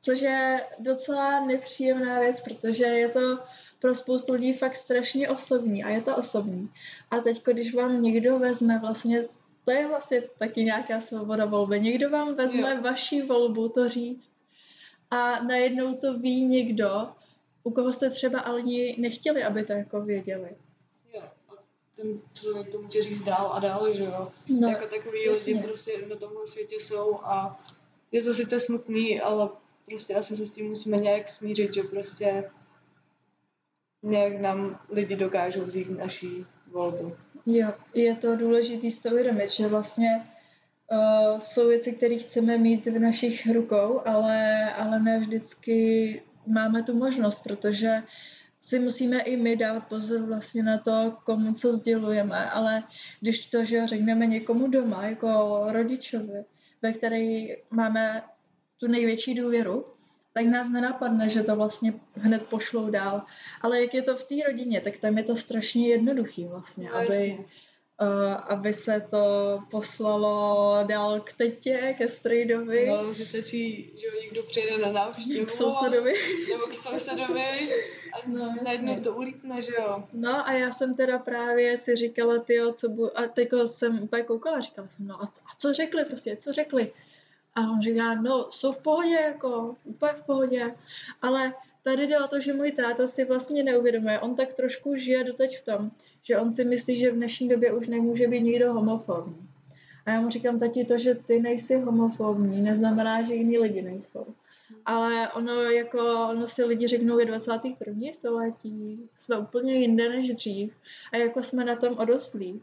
Což 0.02 0.22
je 0.22 0.68
docela 0.80 1.46
nepříjemná 1.46 2.20
věc, 2.20 2.42
protože 2.42 2.86
je 2.86 3.10
to 3.10 3.40
pro 3.80 3.96
spoustu 3.96 4.34
lidí 4.34 4.54
fakt 4.54 4.76
strašně 4.76 5.30
osobní 5.30 5.84
a 5.84 5.90
je 5.90 6.02
to 6.02 6.18
osobní. 6.18 6.70
A 7.12 7.20
teď, 7.20 7.44
když 7.46 7.74
vám 7.74 8.04
někdo 8.04 8.40
vezme 8.40 8.80
vlastně, 8.80 9.26
to 9.66 9.72
je 9.72 9.88
vlastně 9.88 10.22
taky 10.22 10.64
nějaká 10.64 11.00
svoboda 11.00 11.46
volby, 11.46 11.80
někdo 11.80 12.10
vám 12.10 12.36
vezme 12.36 12.76
Jo. 12.76 12.82
vaši 12.82 13.22
volbu 13.22 13.70
to 13.70 13.90
říct 13.90 14.32
a 15.12 15.44
najednou 15.44 15.98
to 15.98 16.18
ví 16.20 16.46
někdo, 16.46 17.10
u 17.64 17.72
koho 17.72 17.94
jste 17.94 18.10
třeba 18.10 18.40
ani 18.40 18.96
nechtěli, 19.00 19.44
aby 19.44 19.64
to 19.66 19.74
jako 19.74 20.02
věděli. 20.02 20.50
Jo. 21.14 21.22
A 21.50 21.54
ten 21.96 22.20
člověk 22.34 22.72
to 22.72 22.82
může 22.82 23.02
říct 23.02 23.24
dál 23.24 23.52
a 23.54 23.60
dál, 23.60 23.94
že 23.94 24.04
jo. 24.04 24.28
No, 24.50 24.68
jako 24.70 24.88
takový 24.88 25.26
jasně. 25.26 25.54
lidi 25.54 25.68
prostě 25.68 26.08
na 26.10 26.16
tomhle 26.16 26.48
světě 26.48 26.76
jsou 26.76 27.20
a 27.24 27.66
je 28.12 28.24
to 28.24 28.34
sice 28.34 28.60
smutný, 28.60 29.22
ale 29.22 29.50
prostě 29.86 30.16
asi 30.16 30.36
se 30.36 30.46
s 30.46 30.52
tím 30.52 30.70
musíme 30.70 30.98
nějak 30.98 31.30
smířit, 31.30 31.74
že 31.74 31.84
prostě 31.84 32.52
nějak 34.04 34.40
nám 34.42 34.80
lidi 34.90 35.16
dokážou 35.16 35.62
vzít 35.62 35.90
naší 35.90 36.46
volbu. 36.68 37.16
Jo, 37.46 37.74
je 37.96 38.16
to 38.16 38.36
důležité 38.36 38.90
si 38.90 39.04
to 39.04 39.10
uvědomit, 39.10 39.52
že 39.52 39.68
vlastně 39.68 40.28
uh, 40.92 41.40
jsou 41.40 41.68
věci, 41.68 41.92
které 41.92 42.18
chceme 42.18 42.58
mít 42.58 42.86
v 42.86 43.00
našich 43.00 43.52
rukou, 43.54 44.02
ale, 44.06 44.74
ale 44.74 45.00
ne 45.00 45.20
vždycky 45.20 46.22
máme 46.48 46.84
tu 46.84 46.98
možnost, 46.98 47.44
protože 47.44 48.04
si 48.60 48.80
musíme 48.80 49.22
i 49.22 49.38
my 49.38 49.56
dávat 49.56 49.88
pozor 49.88 50.22
vlastně 50.22 50.64
na 50.64 50.78
to, 50.78 51.18
komu 51.24 51.54
co 51.54 51.74
sdělujeme, 51.74 52.50
ale 52.50 52.84
když 53.20 53.46
to, 53.46 53.66
že 53.66 53.88
řekneme 53.88 54.26
někomu 54.26 54.68
doma, 54.68 55.06
jako 55.06 55.62
rodičovi, 55.68 56.44
ve 56.82 56.94
který 56.94 57.48
máme 57.70 58.24
tu 58.78 58.88
největší 58.88 59.34
důvěru, 59.34 59.86
tak 60.34 60.46
nás 60.46 60.70
nenapadne, 60.70 61.30
že 61.30 61.44
to 61.44 61.56
vlastně 61.56 61.94
hned 62.16 62.44
pošlou 62.44 62.90
dál. 62.90 63.22
Ale 63.62 63.82
jak 63.82 63.94
je 63.94 64.02
to 64.02 64.16
v 64.16 64.24
té 64.24 64.36
rodině, 64.48 64.82
tak 64.82 64.98
tam 64.98 65.18
je 65.18 65.24
to 65.24 65.36
strašně 65.36 65.88
jednoduchý 65.88 66.46
vlastně, 66.46 66.90
No, 66.90 66.96
aby, 66.96 67.06
jasně. 67.06 67.38
uh, 67.38 68.34
aby 68.48 68.74
se 68.74 69.08
to 69.10 69.60
poslalo 69.72 70.78
dál 70.88 71.20
k 71.20 71.34
tetě, 71.34 71.96
ke 71.98 72.08
strejdovi. 72.08 72.88
No, 72.88 73.14
si 73.14 73.26
stačí, 73.26 73.92
že 73.96 74.08
někdo 74.22 74.44
přijde 74.44 74.78
na 74.78 74.92
návštěvu. 74.92 75.46
K 75.46 75.52
sousedovi. 75.52 76.14
Nebo 76.52 76.64
k 76.64 76.74
sousedovi 76.74 77.44
a 78.14 78.28
no, 78.28 78.56
najednou 78.64 79.00
to 79.00 79.14
ulítne, 79.14 79.62
že 79.62 79.74
jo. 79.78 80.04
No 80.14 80.48
a 80.48 80.54
já 80.54 80.72
jsem 80.72 80.96
teda 80.96 81.20
právě 81.20 81.78
si 81.78 81.96
říkala, 81.96 82.40
ty 82.40 82.60
co 82.74 82.90
bu... 82.90 83.20
A 83.20 83.28
teďko 83.28 83.68
jsem 83.68 84.04
úplně 84.04 84.24
koukala, 84.24 84.60
říkala 84.60 84.88
jsem, 84.88 85.08
no 85.08 85.16
a 85.24 85.28
co, 85.28 85.42
a 85.42 85.56
co 85.58 85.74
řekli 85.74 86.06
prostě, 86.06 86.36
co 86.36 86.54
řekli? 86.54 86.92
A 87.56 87.62
on 87.62 87.82
říká, 87.82 88.14
no 88.14 88.48
jsou 88.52 88.72
v 88.72 88.84
pohodě, 88.84 89.16
jako 89.16 89.76
úplně 89.84 90.12
v 90.12 90.26
pohodě, 90.26 90.76
ale 91.22 91.54
tady 91.84 92.08
jde 92.08 92.20
o 92.20 92.28
to, 92.28 92.40
že 92.40 92.54
můj 92.54 92.72
táta 92.72 93.08
si 93.08 93.26
vlastně 93.26 93.64
neuvědomuje, 93.64 94.20
on 94.20 94.36
tak 94.36 94.54
trošku 94.54 94.96
žije 94.96 95.24
doteď 95.24 95.60
v 95.60 95.66
tom, 95.66 95.92
že 96.24 96.38
on 96.38 96.52
si 96.54 96.64
myslí, 96.66 97.00
že 97.00 97.12
v 97.12 97.16
dnešní 97.16 97.50
době 97.50 97.74
už 97.74 97.88
nemůže 97.88 98.28
být 98.28 98.42
nikdo 98.42 98.74
homofobní. 98.74 99.48
A 100.06 100.12
já 100.12 100.22
mu 100.22 100.30
říkám, 100.30 100.60
tati, 100.60 100.86
to, 100.86 100.98
že 100.98 101.16
ty 101.16 101.40
nejsi 101.40 101.76
homofobní, 101.76 102.62
neznamená, 102.62 103.24
že 103.24 103.34
jiní 103.34 103.58
lidi 103.58 103.82
nejsou. 103.82 104.26
Ale 104.86 105.32
ono, 105.32 105.62
jako, 105.62 105.98
ono 106.30 106.48
si 106.48 106.64
lidi 106.64 106.88
řeknou, 106.88 107.20
je 107.20 107.26
21. 107.26 108.14
století, 108.14 109.10
jsme 109.18 109.38
úplně 109.38 109.76
jinde 109.76 110.10
než 110.10 110.32
dřív 110.32 110.74
a 111.12 111.18
jako 111.18 111.44
jsme 111.44 111.66
na 111.66 111.76
tom 111.76 111.98
odostlí. 111.98 112.62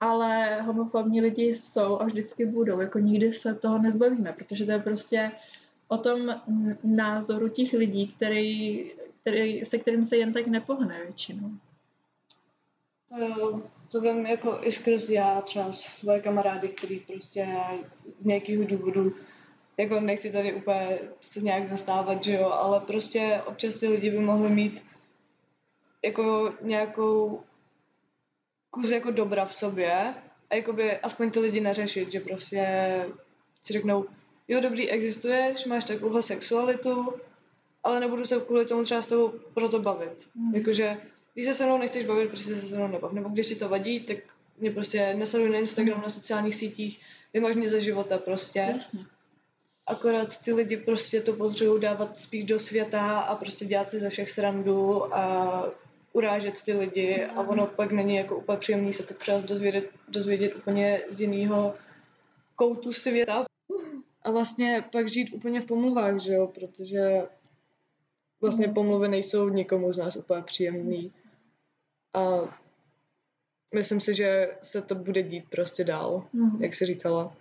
Ale 0.00 0.62
homofobní 0.62 1.20
lidi 1.20 1.44
jsou 1.44 2.00
a 2.00 2.04
vždycky 2.04 2.46
budou, 2.46 2.80
jako 2.80 2.98
nikdy 2.98 3.32
se 3.32 3.54
toho 3.54 3.78
nezbavíme, 3.78 4.32
protože 4.32 4.64
to 4.64 4.72
je 4.72 4.80
prostě 4.80 5.30
o 5.88 5.98
tom 5.98 6.40
názoru 6.84 7.48
těch 7.48 7.72
lidí, 7.72 8.08
který, 8.08 8.84
který, 9.20 9.64
se 9.64 9.78
kterým 9.78 10.04
se 10.04 10.16
jen 10.16 10.32
tak 10.32 10.46
nepohne 10.46 11.02
většinou. 11.04 11.50
To, 13.08 13.62
to 13.88 14.00
vím 14.00 14.26
jako 14.26 14.58
i 14.62 14.72
skrz 14.72 15.08
já 15.08 15.40
třeba 15.40 15.72
svoje 15.72 16.20
kamarády, 16.20 16.68
který 16.68 17.00
prostě 17.00 17.48
z 18.18 18.24
nějakého 18.24 18.64
důvodu 18.64 19.14
jako 19.76 20.00
nechci 20.00 20.32
tady 20.32 20.54
úplně 20.54 20.98
se 21.20 21.40
nějak 21.40 21.66
zastávat, 21.66 22.24
že 22.24 22.32
jo, 22.32 22.46
ale 22.46 22.80
prostě 22.80 23.42
občas 23.46 23.74
ty 23.74 23.88
lidi 23.88 24.10
by 24.10 24.18
mohli 24.18 24.50
mít 24.50 24.82
jako 26.04 26.52
nějakou 26.62 27.40
kus 28.76 28.90
jako 28.90 29.10
dobra 29.10 29.44
v 29.44 29.54
sobě 29.54 30.14
a 30.50 30.54
jakoby 30.54 30.96
aspoň 30.96 31.30
ty 31.30 31.38
lidi 31.38 31.60
neřešit, 31.60 32.12
že 32.12 32.20
prostě 32.20 32.62
si 33.64 33.72
řeknou, 33.72 34.04
jo 34.48 34.60
dobrý, 34.60 34.90
existuješ, 34.90 35.66
máš 35.66 35.84
takovouhle 35.84 36.22
sexualitu, 36.22 37.12
ale 37.84 38.00
nebudu 38.00 38.26
se 38.26 38.40
kvůli 38.40 38.66
tomu 38.66 38.84
třeba 38.84 39.02
s 39.02 39.06
tebou 39.06 39.32
proto 39.54 39.78
bavit. 39.78 40.28
Mm. 40.34 40.54
Jakože, 40.54 40.96
když 41.34 41.46
se 41.46 41.54
se 41.54 41.64
mnou 41.64 41.78
nechceš 41.78 42.06
bavit, 42.06 42.28
prostě 42.28 42.54
se 42.54 42.68
se 42.68 42.76
mnou 42.76 42.88
nebav. 42.88 43.12
Nebo 43.12 43.28
když 43.28 43.46
ti 43.46 43.54
to 43.54 43.68
vadí, 43.68 44.00
tak 44.00 44.16
mě 44.58 44.70
prostě 44.70 45.14
nesleduj 45.14 45.50
na 45.50 45.58
Instagram, 45.58 45.96
mm. 45.96 46.02
na 46.02 46.10
sociálních 46.10 46.56
sítích, 46.56 47.00
vymaž 47.32 47.56
mě 47.56 47.68
ze 47.68 47.80
života 47.80 48.18
prostě. 48.18 48.58
Jasně. 48.72 49.00
Akorát 49.86 50.42
ty 50.42 50.52
lidi 50.52 50.76
prostě 50.76 51.20
to 51.20 51.32
potřebují 51.32 51.80
dávat 51.80 52.20
spíš 52.20 52.44
do 52.44 52.58
světa 52.58 53.18
a 53.20 53.36
prostě 53.36 53.64
dělat 53.64 53.90
si 53.90 54.00
ze 54.00 54.10
všech 54.10 54.30
srandu 54.30 55.14
a 55.14 55.64
urážet 56.16 56.62
ty 56.62 56.72
lidi 56.72 57.24
a 57.24 57.40
ono 57.40 57.66
pak 57.66 57.92
není 57.92 58.16
jako 58.16 58.36
úplně 58.36 58.58
příjemný 58.58 58.92
se 58.92 59.02
to 59.02 59.14
třeba 59.14 59.38
dozvědět, 59.38 59.90
dozvědět 60.08 60.54
úplně 60.56 61.00
z 61.10 61.20
jiného 61.20 61.74
koutu 62.56 62.92
světa. 62.92 63.44
A 64.22 64.30
vlastně 64.30 64.84
pak 64.92 65.08
žít 65.08 65.32
úplně 65.32 65.60
v 65.60 65.64
pomluvách, 65.66 66.18
že 66.18 66.34
jo, 66.34 66.46
protože 66.46 67.22
vlastně 68.40 68.68
pomluvy 68.68 69.08
nejsou 69.08 69.48
nikomu 69.48 69.92
z 69.92 69.98
nás 69.98 70.16
úplně 70.16 70.42
příjemný. 70.42 71.06
A 72.14 72.40
myslím 73.74 74.00
si, 74.00 74.14
že 74.14 74.56
se 74.62 74.82
to 74.82 74.94
bude 74.94 75.22
dít 75.22 75.44
prostě 75.50 75.84
dál, 75.84 76.26
mm. 76.32 76.62
jak 76.62 76.74
jsi 76.74 76.86
říkala. 76.86 77.36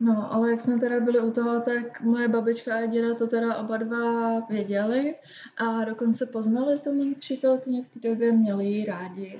No, 0.00 0.32
ale 0.32 0.50
jak 0.50 0.60
jsme 0.60 0.78
teda 0.78 1.00
byli 1.00 1.20
u 1.20 1.30
toho, 1.30 1.60
tak 1.60 2.00
moje 2.00 2.28
babička 2.28 2.76
a 2.76 2.86
děda 2.86 3.14
to 3.14 3.26
teda 3.26 3.56
oba 3.56 3.76
dva 3.76 4.40
věděli 4.40 5.14
a 5.56 5.84
dokonce 5.84 6.26
poznali 6.26 6.78
tu 6.78 6.92
moji 6.92 7.14
přítelkyni 7.14 7.82
v 7.82 7.88
té 7.88 8.08
době, 8.08 8.32
měli 8.32 8.64
ji 8.64 8.84
rádi 8.84 9.38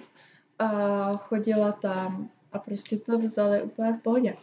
a 0.58 1.16
chodila 1.16 1.72
tam 1.72 2.30
a 2.52 2.58
prostě 2.58 2.96
to 2.98 3.18
vzali 3.18 3.62
úplně 3.62 3.92
v 3.92 4.02
pohodě. 4.02 4.36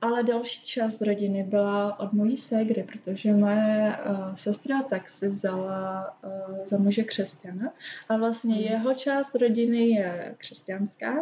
Ale 0.00 0.22
další 0.22 0.64
část 0.64 1.02
rodiny 1.02 1.42
byla 1.42 2.00
od 2.00 2.12
mojí 2.12 2.36
ségry, 2.36 2.82
protože 2.92 3.32
moje 3.32 3.98
uh, 4.10 4.34
sestra 4.34 4.82
tak 4.82 5.08
si 5.08 5.28
vzala 5.28 6.16
uh, 6.24 6.64
za 6.64 6.78
muže 6.78 7.04
křesťana 7.04 7.72
a 8.08 8.16
vlastně 8.16 8.54
mm. 8.54 8.60
jeho 8.60 8.94
část 8.94 9.34
rodiny 9.34 9.88
je 9.88 10.34
křesťanská 10.38 11.20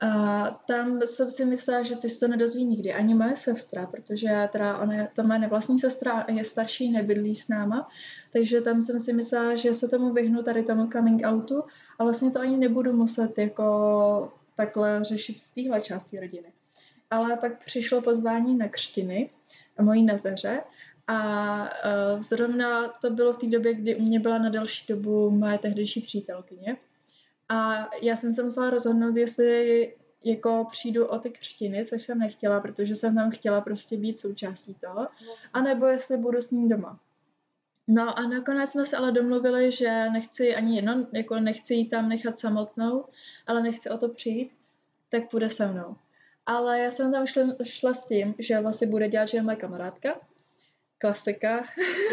a 0.00 0.50
tam 0.66 1.02
jsem 1.02 1.30
si 1.30 1.44
myslela, 1.44 1.82
že 1.82 1.96
ty 1.96 2.08
to 2.08 2.28
nedozví 2.28 2.64
nikdy, 2.64 2.92
ani 2.92 3.14
moje 3.14 3.36
sestra, 3.36 3.86
protože 3.86 4.48
teda 4.52 4.78
ona 4.78 5.06
ta 5.16 5.22
moje 5.22 5.38
nevlastní 5.38 5.80
sestra 5.80 6.26
je 6.28 6.44
starší, 6.44 6.90
nebydlí 6.90 7.34
s 7.34 7.48
náma, 7.48 7.88
takže 8.32 8.60
tam 8.60 8.82
jsem 8.82 9.00
si 9.00 9.12
myslela, 9.12 9.56
že 9.56 9.74
se 9.74 9.88
tomu 9.88 10.12
vyhnu 10.12 10.42
tady 10.42 10.62
tomu 10.62 10.90
coming 10.90 11.22
outu 11.26 11.64
a 11.98 12.04
vlastně 12.04 12.30
to 12.30 12.40
ani 12.40 12.56
nebudu 12.56 12.92
muset 12.92 13.38
jako 13.38 14.32
takhle 14.54 15.04
řešit 15.04 15.40
v 15.42 15.54
téhle 15.54 15.80
části 15.80 16.20
rodiny. 16.20 16.52
Ale 17.10 17.36
pak 17.36 17.64
přišlo 17.64 18.02
pozvání 18.02 18.58
na 18.58 18.68
křtiny 18.68 19.30
mojí 19.80 20.02
neteře 20.02 20.60
a 21.06 21.60
uh, 21.62 22.20
zrovna 22.20 22.88
to 22.88 23.10
bylo 23.10 23.32
v 23.32 23.38
té 23.38 23.46
době, 23.46 23.74
kdy 23.74 23.96
u 23.96 24.02
mě 24.02 24.20
byla 24.20 24.38
na 24.38 24.48
delší 24.48 24.84
dobu 24.88 25.30
moje 25.30 25.58
tehdejší 25.58 26.00
přítelkyně. 26.00 26.76
A 27.48 27.88
já 28.02 28.16
jsem 28.16 28.32
se 28.32 28.42
musela 28.42 28.70
rozhodnout, 28.70 29.16
jestli 29.16 29.94
jako 30.24 30.66
přijdu 30.70 31.06
o 31.06 31.18
ty 31.18 31.30
křtiny, 31.30 31.86
což 31.86 32.02
jsem 32.02 32.18
nechtěla, 32.18 32.60
protože 32.60 32.96
jsem 32.96 33.14
tam 33.14 33.30
chtěla 33.30 33.60
prostě 33.60 33.96
být 33.96 34.18
součástí 34.18 34.74
toho, 34.74 35.08
anebo 35.54 35.86
jestli 35.86 36.16
budu 36.16 36.42
s 36.42 36.50
ním 36.50 36.68
doma. 36.68 37.00
No 37.88 38.18
a 38.18 38.22
nakonec 38.22 38.70
jsme 38.70 38.86
se 38.86 38.96
ale 38.96 39.12
domluvili, 39.12 39.70
že 39.70 40.10
nechci 40.10 40.54
ani 40.54 40.76
jedno, 40.76 41.06
jako 41.12 41.40
nechci 41.40 41.74
jí 41.74 41.88
tam 41.88 42.08
nechat 42.08 42.38
samotnou, 42.38 43.04
ale 43.46 43.62
nechci 43.62 43.90
o 43.90 43.98
to 43.98 44.08
přijít, 44.08 44.50
tak 45.08 45.30
půjde 45.30 45.50
se 45.50 45.66
mnou. 45.66 45.96
Ale 46.46 46.78
já 46.78 46.92
jsem 46.92 47.12
tam 47.12 47.26
šla, 47.26 47.42
šla 47.62 47.94
s 47.94 48.06
tím, 48.06 48.34
že 48.38 48.60
vlastně 48.60 48.86
bude 48.86 49.08
dělat, 49.08 49.26
že 49.26 49.38
je 49.38 49.42
moje 49.42 49.56
kamarádka, 49.56 50.20
klasika, 50.98 51.64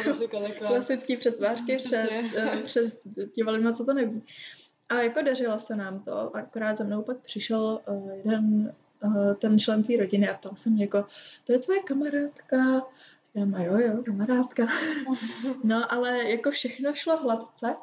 klasika 0.04 0.38
klasický 0.68 1.18
přetvářky 1.18 1.75
před, 1.86 2.10
eh, 2.38 2.62
před 2.63 3.00
tím, 3.32 3.74
co 3.74 3.86
to 3.86 3.94
neví. 3.94 4.24
A 4.89 5.01
jako 5.01 5.22
dařilo 5.22 5.60
se 5.60 5.75
nám 5.75 6.00
to, 6.00 6.36
akorát 6.36 6.77
za 6.77 6.84
mnou 6.84 7.01
pak 7.01 7.18
přišel 7.18 7.82
uh, 7.88 8.12
jeden 8.15 8.75
uh, 9.04 9.34
ten 9.34 9.60
člen 9.60 9.84
té 9.84 9.98
rodiny 9.98 10.30
a 10.30 10.34
ptal 10.34 10.51
se 10.56 10.70
mě 10.70 10.84
jako, 10.84 11.06
to 11.44 11.54
je 11.54 11.60
tvoje 11.60 11.82
kamarádka? 11.82 12.86
Já 13.34 13.46
má 13.46 13.63
jo, 13.63 13.77
jo, 13.77 14.04
kamarádka. 14.06 14.68
no, 15.63 15.94
ale 15.94 16.30
jako 16.30 16.51
všechno 16.51 16.94
šlo 16.94 17.18
hladce. 17.18 17.75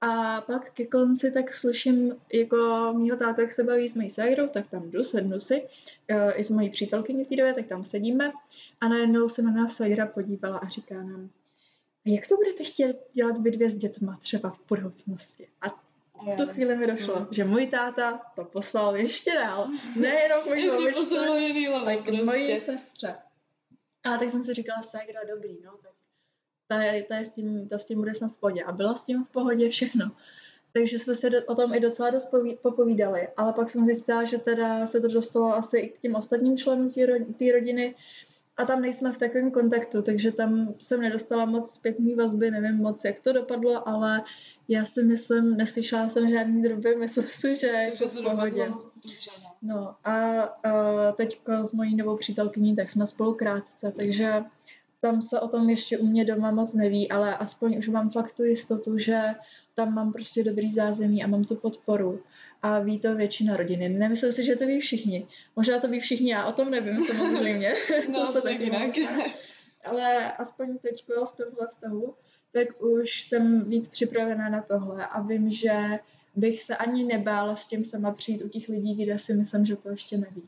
A 0.00 0.40
pak 0.40 0.70
ke 0.70 0.86
konci 0.86 1.32
tak 1.32 1.54
slyším 1.54 2.16
jako 2.32 2.92
mýho 2.96 3.16
táta, 3.16 3.42
jak 3.42 3.52
se 3.52 3.64
baví 3.64 3.88
s 3.88 3.94
mojí 3.94 4.10
ségrou, 4.10 4.48
tak 4.48 4.66
tam 4.70 4.90
jdu, 4.90 5.04
sednu 5.04 5.40
si, 5.40 5.62
uh, 5.62 6.32
i 6.34 6.44
s 6.44 6.50
mojí 6.50 6.70
přítelkyní 6.70 7.24
té 7.24 7.36
době, 7.36 7.54
tak 7.54 7.66
tam 7.66 7.84
sedíme 7.84 8.32
a 8.80 8.88
najednou 8.88 9.28
se 9.28 9.42
na 9.42 9.50
nás 9.50 9.76
ségra 9.76 10.06
podívala 10.06 10.58
a 10.58 10.68
říká 10.68 10.94
nám, 10.94 11.30
jak 12.04 12.26
to 12.26 12.36
budete 12.36 12.64
chtět 12.64 12.96
dělat 13.12 13.38
vy 13.38 13.50
dvě 13.50 13.70
s 13.70 13.76
dětma 13.76 14.16
třeba 14.22 14.50
v 14.50 14.60
budoucnosti? 14.68 15.48
A 15.60 15.85
v 16.22 16.36
tu 16.36 16.46
chvíli 16.46 16.76
mi 16.76 16.86
došlo, 16.86 17.20
mm. 17.20 17.26
že 17.30 17.44
můj 17.44 17.66
táta 17.66 18.20
to 18.36 18.44
poslal 18.44 18.96
ještě 18.96 19.32
dál. 19.34 19.68
Nejenom 20.00 20.44
můj 20.44 20.60
Ještě 20.60 20.92
poslal 20.92 21.38
jiný 21.38 21.68
level, 21.68 22.02
prostě. 22.02 22.24
mojí 22.24 22.58
sestře. 22.58 23.14
A 24.04 24.18
tak 24.18 24.30
jsem 24.30 24.42
si 24.42 24.54
říkala, 24.54 24.82
ségra, 24.82 25.20
dobrý, 25.34 25.58
no, 25.64 25.72
tak 25.82 25.92
ta, 26.68 26.82
je, 26.82 27.02
ta, 27.02 27.16
je 27.16 27.26
s 27.26 27.32
tím, 27.32 27.68
ta 27.68 27.78
s 27.78 27.86
tím 27.86 27.98
bude 27.98 28.14
snad 28.14 28.32
v 28.32 28.40
pohodě. 28.40 28.64
A 28.64 28.72
byla 28.72 28.94
s 28.94 29.04
tím 29.04 29.24
v 29.24 29.30
pohodě 29.30 29.70
všechno. 29.70 30.10
Takže 30.72 30.98
jsme 30.98 31.14
se 31.14 31.44
o 31.44 31.54
tom 31.54 31.74
i 31.74 31.80
docela 31.80 32.10
dost 32.10 32.34
popovídali. 32.62 33.28
Ale 33.36 33.52
pak 33.52 33.70
jsem 33.70 33.84
zjistila, 33.84 34.24
že 34.24 34.38
teda 34.38 34.86
se 34.86 35.00
to 35.00 35.08
dostalo 35.08 35.54
asi 35.54 35.78
i 35.78 35.88
k 35.88 36.00
těm 36.00 36.14
ostatním 36.14 36.56
členům 36.56 36.92
té 37.38 37.52
rodiny, 37.52 37.94
a 38.56 38.64
tam 38.64 38.82
nejsme 38.82 39.12
v 39.12 39.18
takovém 39.18 39.50
kontaktu, 39.50 40.02
takže 40.02 40.32
tam 40.32 40.74
jsem 40.80 41.00
nedostala 41.00 41.44
moc 41.44 41.70
zpětný 41.70 42.14
vazby, 42.14 42.50
nevím 42.50 42.76
moc, 42.76 43.04
jak 43.04 43.20
to 43.20 43.32
dopadlo, 43.32 43.88
ale 43.88 44.22
já 44.68 44.84
si 44.84 45.02
myslím, 45.02 45.56
neslyšela 45.56 46.08
jsem 46.08 46.30
žádný 46.30 46.62
droby, 46.62 46.96
myslím 46.96 47.24
si, 47.24 47.56
že 47.56 47.66
je 47.66 47.90
to 47.90 48.08
v 48.08 48.22
pohodě. 48.22 48.70
No 49.62 49.94
a, 50.04 50.42
a 50.42 51.12
teď 51.12 51.40
s 51.62 51.72
mojí 51.72 51.96
novou 51.96 52.16
přítelkyní, 52.16 52.76
tak 52.76 52.90
jsme 52.90 53.06
spolu 53.06 53.34
krátce, 53.34 53.92
takže 53.96 54.44
tam 55.00 55.22
se 55.22 55.40
o 55.40 55.48
tom 55.48 55.70
ještě 55.70 55.98
u 55.98 56.06
mě 56.06 56.24
doma 56.24 56.50
moc 56.50 56.74
neví, 56.74 57.10
ale 57.10 57.36
aspoň 57.36 57.78
už 57.78 57.88
mám 57.88 58.10
fakt 58.10 58.32
tu 58.32 58.44
jistotu, 58.44 58.98
že 58.98 59.22
tam 59.74 59.94
mám 59.94 60.12
prostě 60.12 60.44
dobrý 60.44 60.72
zázemí 60.72 61.24
a 61.24 61.26
mám 61.26 61.44
tu 61.44 61.56
podporu. 61.56 62.22
A 62.62 62.80
ví 62.80 62.98
to 62.98 63.14
většina 63.14 63.56
rodiny. 63.56 63.88
Nemyslím 63.88 64.32
si, 64.32 64.44
že 64.44 64.56
to 64.56 64.66
ví 64.66 64.80
všichni. 64.80 65.28
Možná 65.56 65.80
to 65.80 65.88
ví 65.88 66.00
všichni, 66.00 66.30
já 66.30 66.46
o 66.46 66.52
tom 66.52 66.70
nevím 66.70 67.02
samozřejmě. 67.02 67.74
no, 68.12 68.20
to 68.20 68.26
se 68.26 68.40
taky 68.40 68.64
jinak. 68.64 68.90
Ale 69.84 70.32
aspoň 70.32 70.78
teď 70.78 71.04
v 71.08 71.36
tomhle 71.36 71.70
stavu 71.70 72.14
tak 72.56 72.82
už 72.82 73.22
jsem 73.22 73.64
víc 73.64 73.88
připravená 73.88 74.48
na 74.48 74.62
tohle 74.62 75.06
a 75.06 75.20
vím, 75.20 75.50
že 75.52 75.72
bych 76.36 76.62
se 76.62 76.76
ani 76.76 77.04
nebála 77.04 77.56
s 77.56 77.68
tím 77.68 77.84
sama 77.84 78.12
přijít 78.12 78.42
u 78.42 78.48
těch 78.48 78.68
lidí, 78.68 78.94
kde 79.04 79.18
si 79.18 79.34
myslím, 79.34 79.66
že 79.66 79.76
to 79.76 79.90
ještě 79.90 80.16
neví. 80.16 80.42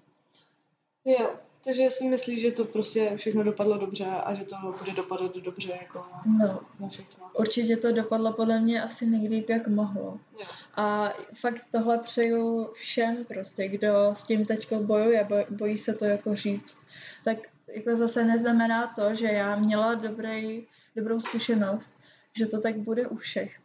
Jo, 1.05 1.31
takže 1.65 1.91
si 1.91 2.05
myslíš, 2.05 2.41
že 2.41 2.53
to 2.53 2.65
prostě 2.65 3.13
všechno 3.17 3.43
dopadlo 3.43 3.79
dobře 3.79 4.05
a 4.05 4.35
že 4.35 4.45
to 4.45 4.57
bude 4.79 4.93
dopadat 4.93 5.37
dobře 5.37 5.79
jako 5.83 6.05
No, 6.39 6.61
na 6.81 6.89
všechno. 6.89 7.27
určitě 7.39 7.77
to 7.77 7.93
dopadlo 7.93 8.33
podle 8.33 8.61
mě 8.61 8.83
asi 8.83 9.07
nejlíp, 9.07 9.49
jak 9.49 9.69
mohlo. 9.69 10.21
Jo. 10.41 10.47
A 10.77 11.13
fakt 11.35 11.65
tohle 11.73 11.99
přeju 11.99 12.69
všem 12.73 13.25
prostě, 13.25 13.69
kdo 13.69 13.89
s 14.13 14.25
tím 14.25 14.45
teďko 14.45 14.81
bojuje, 14.81 15.25
boj, 15.25 15.45
bojí 15.51 15.79
se 15.79 15.95
to 15.95 16.05
jako 16.05 16.35
říct. 16.35 16.81
Tak 17.25 17.39
jako 17.75 17.97
zase 17.97 18.25
neznamená 18.25 18.93
to, 18.97 19.15
že 19.15 19.27
já 19.27 19.57
měla 19.57 19.95
dobrý, 19.95 20.67
dobrou 20.99 21.21
zkušenost, 21.21 22.01
že 22.37 22.47
to 22.47 22.61
tak 22.61 22.77
bude 22.77 23.07
u 23.07 23.17
všech. 23.17 23.57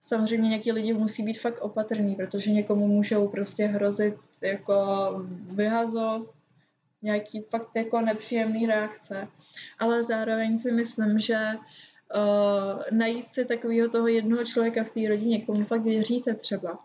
Samozřejmě 0.00 0.48
nějaký 0.48 0.72
lidi 0.72 0.92
musí 0.92 1.22
být 1.22 1.40
fakt 1.40 1.58
opatrní, 1.60 2.14
protože 2.14 2.50
někomu 2.50 2.86
můžou 2.86 3.28
prostě 3.28 3.66
hrozit 3.66 4.16
jako 4.42 4.74
vyhazov, 5.50 6.32
nějaký 7.02 7.40
fakt 7.40 7.76
jako 7.76 8.00
nepříjemný 8.00 8.66
reakce. 8.66 9.28
Ale 9.78 10.04
zároveň 10.04 10.58
si 10.58 10.72
myslím, 10.72 11.20
že 11.20 11.36
uh, 11.36 12.82
najít 12.90 13.28
si 13.28 13.44
takového 13.44 13.88
toho 13.88 14.08
jednoho 14.08 14.44
člověka 14.44 14.84
v 14.84 14.90
té 14.90 15.08
rodině, 15.08 15.40
komu 15.40 15.64
fakt 15.64 15.82
věříte 15.82 16.34
třeba, 16.34 16.78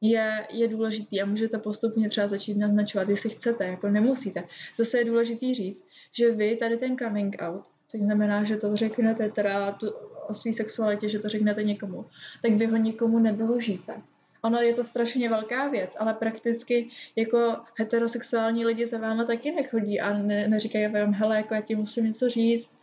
je, 0.00 0.46
je 0.50 0.68
důležitý 0.68 1.22
a 1.22 1.26
můžete 1.26 1.58
postupně 1.58 2.08
třeba 2.08 2.28
začít 2.28 2.56
naznačovat, 2.56 3.08
jestli 3.08 3.30
chcete, 3.30 3.64
jako 3.64 3.88
nemusíte. 3.88 4.44
Zase 4.76 4.98
je 4.98 5.04
důležitý 5.04 5.54
říct, 5.54 5.86
že 6.12 6.32
vy 6.32 6.56
tady 6.56 6.76
ten 6.78 6.96
coming 6.96 7.36
out, 7.38 7.64
což 7.90 8.00
znamená, 8.00 8.44
že 8.44 8.56
to 8.56 8.76
řeknete 8.76 9.28
teda 9.28 9.72
tu, 9.72 9.90
o 10.28 10.34
své 10.34 10.52
sexualitě, 10.52 11.08
že 11.08 11.18
to 11.18 11.28
řeknete 11.28 11.62
někomu, 11.62 12.04
tak 12.42 12.52
vy 12.52 12.66
ho 12.66 12.76
nikomu 12.76 13.18
nedlužíte. 13.18 13.94
Ono 14.42 14.58
je 14.60 14.74
to 14.74 14.84
strašně 14.84 15.28
velká 15.28 15.68
věc, 15.68 15.96
ale 15.98 16.14
prakticky 16.14 16.88
jako 17.16 17.56
heterosexuální 17.78 18.66
lidi 18.66 18.86
za 18.86 18.98
váma 18.98 19.24
taky 19.24 19.52
nechodí 19.52 20.00
a 20.00 20.18
ne, 20.18 20.48
neříkají 20.48 20.92
vám, 20.92 21.12
hele, 21.12 21.36
jako 21.36 21.54
já 21.54 21.60
ti 21.60 21.74
musím 21.74 22.04
něco 22.04 22.30
říct, 22.30 22.76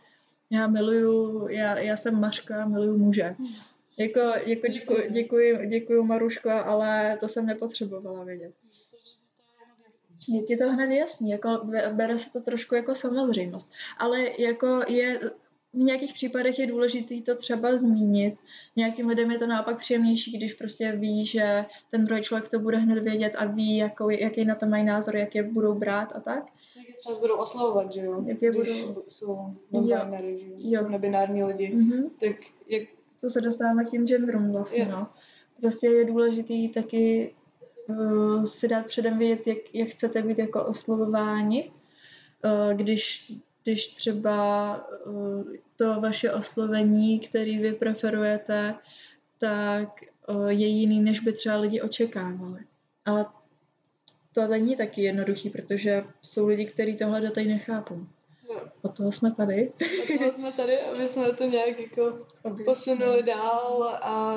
já 0.50 0.66
miluju, 0.66 1.48
já, 1.48 1.78
já 1.78 1.96
jsem 1.96 2.20
Mařka, 2.20 2.66
miluju 2.66 2.98
muže. 2.98 3.34
Jako, 3.98 4.20
jako 4.46 4.66
děkuji, 4.68 5.02
děkuji, 5.10 5.68
děkuji 5.68 6.02
Maruško, 6.02 6.50
ale 6.50 7.16
to 7.20 7.28
jsem 7.28 7.46
nepotřebovala 7.46 8.24
vědět. 8.24 8.52
Je 10.28 10.42
ti 10.42 10.56
to 10.56 10.70
hned 10.72 10.90
jasný, 10.94 11.30
jako 11.30 11.60
be- 11.64 11.90
bere 11.92 12.18
se 12.18 12.32
to 12.32 12.40
trošku 12.40 12.74
jako 12.74 12.94
samozřejmost. 12.94 13.72
Ale 13.98 14.26
jako 14.38 14.80
je, 14.88 15.20
v 15.72 15.78
nějakých 15.78 16.12
případech 16.12 16.58
je 16.58 16.66
důležité 16.66 17.14
to 17.26 17.34
třeba 17.34 17.78
zmínit. 17.78 18.34
Nějakým 18.76 19.08
lidem 19.08 19.30
je 19.30 19.38
to 19.38 19.46
naopak 19.46 19.78
příjemnější, 19.78 20.36
když 20.36 20.54
prostě 20.54 20.92
ví, 20.92 21.26
že 21.26 21.64
ten 21.90 22.04
druhý 22.04 22.22
člověk 22.22 22.48
to 22.48 22.58
bude 22.58 22.76
hned 22.76 23.02
vědět 23.02 23.32
a 23.38 23.44
ví, 23.44 23.76
jakou, 23.76 24.10
jaký 24.10 24.44
na 24.44 24.54
to 24.54 24.66
mají 24.66 24.84
názor, 24.84 25.16
jak 25.16 25.34
je 25.34 25.42
budou 25.42 25.74
brát 25.74 26.12
a 26.16 26.20
tak. 26.20 26.46
Jak 26.76 26.88
je 26.88 26.94
třeba 26.94 27.18
budou 27.18 27.34
oslovovat, 27.36 27.92
že 27.92 28.00
jo? 28.00 28.22
Jak 28.26 28.42
je 28.42 28.50
Když 28.50 28.82
budou- 28.82 29.02
jsou 29.08 29.38
non-binary, 29.72 30.38
že 30.38 30.46
jo? 30.46 30.54
Jo. 30.58 30.80
Jsou 30.82 30.88
nebinární 30.88 31.44
lidi. 31.44 31.74
Mhm. 31.74 32.10
Tak 32.20 32.36
jak 32.68 32.82
To 33.20 33.28
se 33.30 33.40
dostáváme 33.40 33.84
k 33.84 33.90
těm 33.90 34.06
genderům 34.06 34.52
vlastně, 34.52 34.80
Jo. 34.82 34.90
no. 34.90 35.06
Prostě 35.60 35.86
je 35.88 36.04
důležitý 36.04 36.68
taky 36.68 37.34
uh, 37.88 38.44
si 38.44 38.68
dát 38.68 38.86
předem 38.86 39.18
vědět, 39.18 39.46
jak, 39.46 39.58
jak 39.74 39.88
chcete 39.88 40.22
být 40.22 40.38
jako 40.38 40.64
oslovováni. 40.64 41.72
Uh, 42.44 42.76
když, 42.76 43.32
když 43.62 43.88
třeba 43.88 44.76
uh, 45.06 45.44
to 45.76 46.00
vaše 46.00 46.32
oslovení, 46.32 47.20
který 47.20 47.58
vy 47.58 47.72
preferujete, 47.72 48.74
tak 49.38 49.88
uh, 50.28 50.48
je 50.48 50.66
jiný, 50.66 51.00
než 51.00 51.20
by 51.20 51.32
třeba 51.32 51.56
lidi 51.56 51.80
očekávali. 51.80 52.60
Ale 53.04 53.26
to 54.32 54.46
není 54.46 54.76
taky 54.76 55.02
jednoduchý, 55.02 55.50
protože 55.50 56.04
jsou 56.22 56.46
lidi, 56.46 56.66
kteří 56.66 56.96
tohle 56.96 57.20
do 57.20 57.30
nechápou. 57.36 58.06
jo. 58.48 58.60
Od 58.82 58.96
toho 58.96 59.12
jsme 59.12 59.34
tady. 59.34 59.72
A 59.80 60.18
toho 60.18 60.32
jsme 60.32 60.52
tady, 60.52 60.80
aby 60.80 61.08
jsme 61.08 61.32
to 61.32 61.44
nějak 61.44 61.80
jako 61.80 62.26
posunuli 62.64 63.22
dál 63.22 63.98
a 64.02 64.34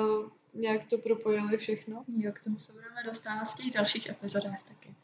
nějak 0.54 0.84
to 0.84 0.98
propojili 0.98 1.56
všechno. 1.56 2.04
Jo, 2.16 2.32
k 2.32 2.44
tomu 2.44 2.58
se 2.58 2.72
budeme 2.72 3.02
dostávat 3.04 3.44
v 3.44 3.54
těch 3.54 3.70
dalších 3.70 4.08
epizodách 4.08 4.62
taky. 4.62 4.94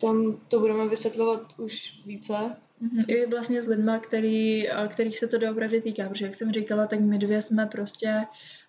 Tam 0.00 0.40
to 0.48 0.60
budeme 0.60 0.88
vysvětlovat 0.88 1.54
už 1.58 2.02
více. 2.06 2.56
Mhm, 2.80 3.04
I 3.08 3.26
vlastně 3.26 3.62
s 3.62 3.66
lidma, 3.66 3.98
který, 3.98 4.70
a 4.70 4.88
kterých 4.88 5.18
se 5.18 5.28
to 5.28 5.38
doopravdy 5.38 5.80
týká, 5.80 6.08
protože 6.08 6.24
jak 6.24 6.34
jsem 6.34 6.50
říkala, 6.50 6.86
tak 6.86 7.00
my 7.00 7.18
dvě 7.18 7.42
jsme 7.42 7.66
prostě, 7.66 8.26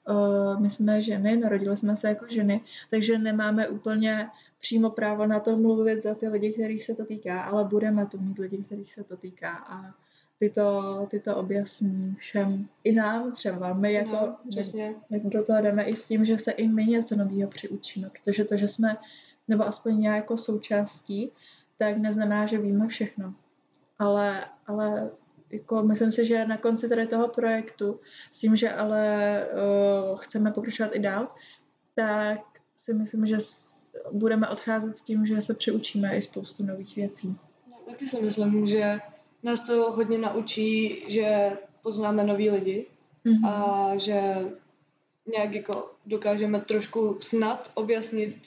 uh, 0.10 0.62
my 0.62 0.70
jsme 0.70 1.02
ženy, 1.02 1.38
narodili 1.38 1.78
jsme 1.78 1.96
se 1.96 2.08
jako 2.08 2.26
ženy, 2.30 2.62
takže 2.90 3.18
nemáme 3.18 3.68
úplně 3.68 4.30
přímo 4.60 4.90
právo 4.90 5.26
na 5.26 5.40
to 5.40 5.58
mluvit 5.58 6.02
za 6.02 6.16
ty 6.16 6.28
lidi, 6.28 6.54
kterých 6.54 6.84
se 6.84 6.96
to 6.96 7.06
týká, 7.06 7.42
ale 7.42 7.64
budeme 7.64 8.06
tu 8.06 8.20
mít 8.20 8.38
lidi, 8.38 8.58
kterých 8.58 8.94
se 8.94 9.04
to 9.04 9.18
týká 9.18 9.52
a 9.52 9.94
ty 10.40 10.50
to, 10.50 11.08
ty 11.12 11.20
to 11.20 11.36
objasní 11.36 12.16
všem, 12.20 12.68
i 12.84 12.94
nám 12.94 13.32
třeba, 13.32 13.74
my 13.74 13.94
jako, 13.94 14.12
no, 14.12 14.38
my, 14.46 14.50
přesně. 14.50 14.96
my 15.10 15.20
do 15.20 15.44
toho 15.44 15.62
jdeme 15.62 15.84
i 15.84 15.96
s 15.96 16.08
tím, 16.08 16.26
že 16.26 16.38
se 16.38 16.52
i 16.52 16.68
my 16.68 16.86
něco 16.86 17.16
nového 17.16 17.50
přiučíme, 17.50 18.10
protože 18.10 18.44
to, 18.44 18.56
že 18.58 18.68
jsme, 18.68 18.98
nebo 19.48 19.64
aspoň 19.64 20.00
nějakou 20.00 20.38
součástí, 20.38 21.32
tak 21.78 21.98
neznamená, 21.98 22.46
že 22.46 22.58
víme 22.58 22.88
všechno. 22.88 23.34
Ale, 24.00 24.46
ale 24.68 25.12
jako 25.52 25.84
myslím 25.84 26.12
si, 26.12 26.26
že 26.26 26.46
na 26.46 26.58
konci 26.58 26.90
tady 26.90 27.08
toho 27.08 27.28
projektu, 27.28 28.00
s 28.32 28.40
tím, 28.40 28.56
že 28.56 28.70
ale 28.72 29.46
uh, 30.12 30.18
chceme 30.18 30.52
pokračovat 30.52 30.92
i 30.94 31.00
dál, 31.00 31.28
tak 31.96 32.40
si 32.78 32.94
myslím, 32.94 33.28
že 33.28 33.36
s, 33.40 33.92
budeme 34.12 34.50
odcházet 34.50 34.96
s 34.96 35.02
tím, 35.02 35.26
že 35.26 35.42
se 35.42 35.54
přiučíme 35.54 36.18
i 36.18 36.22
spoustu 36.22 36.66
nových 36.66 36.96
věcí. 36.96 37.38
No, 37.72 37.78
taky 37.86 38.08
si 38.08 38.22
myslím, 38.22 38.68
že 38.68 39.00
nás 39.46 39.62
to 39.62 39.92
hodně 39.92 40.18
naučí, 40.18 41.04
že 41.08 41.58
poznáme 41.82 42.24
nový 42.24 42.50
lidi 42.50 42.86
Mhm. 43.24 43.46
a 43.46 43.92
že 43.98 44.22
nějak 45.38 45.56
jako 45.56 45.92
dokážeme 46.06 46.62
trošku 46.62 47.18
snad 47.20 47.72
objasnit 47.74 48.38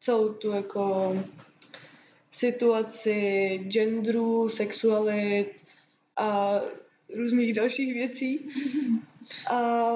celou 0.00 0.32
tu 0.32 0.50
jako 0.50 1.16
situaci 2.30 3.58
genderu, 3.68 4.48
sexualit 4.48 5.62
a 6.16 6.60
různých 7.16 7.54
dalších 7.54 7.94
věcí. 7.94 8.48
A 9.50 9.92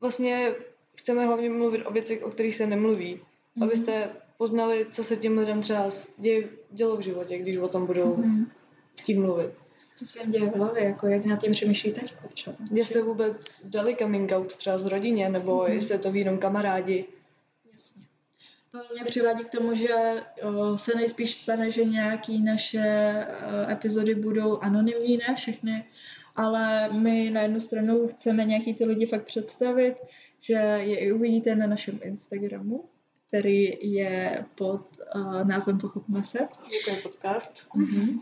vlastně 0.00 0.54
chceme 0.96 1.26
hlavně 1.26 1.50
mluvit 1.50 1.84
o 1.84 1.90
věcech, 1.92 2.22
o 2.22 2.30
kterých 2.30 2.54
se 2.54 2.66
nemluví. 2.66 3.20
Mhm. 3.54 3.64
Abyste 3.64 4.10
poznali, 4.38 4.86
co 4.90 5.04
se 5.04 5.16
těm 5.16 5.38
lidem 5.38 5.60
třeba 5.60 5.90
děje, 6.18 6.48
dělo 6.70 6.96
v 6.96 7.00
životě, 7.00 7.38
když 7.38 7.56
o 7.56 7.68
tom 7.68 7.86
budou 7.86 8.16
Mhm. 8.16 8.46
chtít 9.00 9.18
mluvit. 9.18 9.50
Co 9.96 10.06
se 10.06 10.18
jim 10.18 10.32
děje 10.32 10.50
v 10.50 10.56
hlavě, 10.56 10.84
jako 10.84 11.06
jak 11.06 11.24
na 11.24 11.36
tím 11.36 11.52
přemýšlí 11.52 11.92
teď 11.92 12.14
třeba. 12.34 12.56
Jestli 12.72 13.02
vůbec 13.02 13.62
dali 13.64 13.96
coming 13.96 14.32
out 14.32 14.56
třeba 14.56 14.78
z 14.78 14.86
rodině, 14.86 15.28
nebo 15.28 15.62
Mhm. 15.62 15.72
jestli 15.72 15.98
to 15.98 16.08
jenom 16.14 16.38
kamarádi. 16.38 17.04
Jasně. 17.72 18.02
To 18.70 18.78
mě 18.94 19.04
přivádí 19.04 19.44
k 19.44 19.50
tomu, 19.50 19.74
že 19.74 19.94
se 20.76 20.92
nejspíš 20.96 21.34
stane, 21.34 21.70
že 21.70 21.84
nějaký 21.84 22.42
naše 22.42 22.80
epizody 23.70 24.14
budou 24.14 24.58
anonymní, 24.58 25.16
ne 25.16 25.34
všechny, 25.36 25.84
ale 26.36 26.88
my 26.92 27.30
na 27.30 27.40
jednu 27.42 27.60
stranu 27.60 28.08
chceme 28.08 28.44
nějaký 28.44 28.74
ty 28.74 28.84
lidi 28.84 29.06
fakt 29.06 29.24
představit, 29.24 29.94
že 30.40 30.52
je 30.78 30.98
i 30.98 31.12
uvidíte 31.12 31.54
na 31.54 31.66
našem 31.66 32.00
Instagramu, 32.02 32.84
který 33.32 33.78
je 33.80 34.44
pod 34.54 34.86
uh, 35.14 35.44
názvem 35.44 35.78
Pochopme 35.78 36.24
se. 36.24 36.38
Jako 36.38 37.02
podcast. 37.02 37.74
Mhm. 37.74 38.08
Uh, 38.08 38.20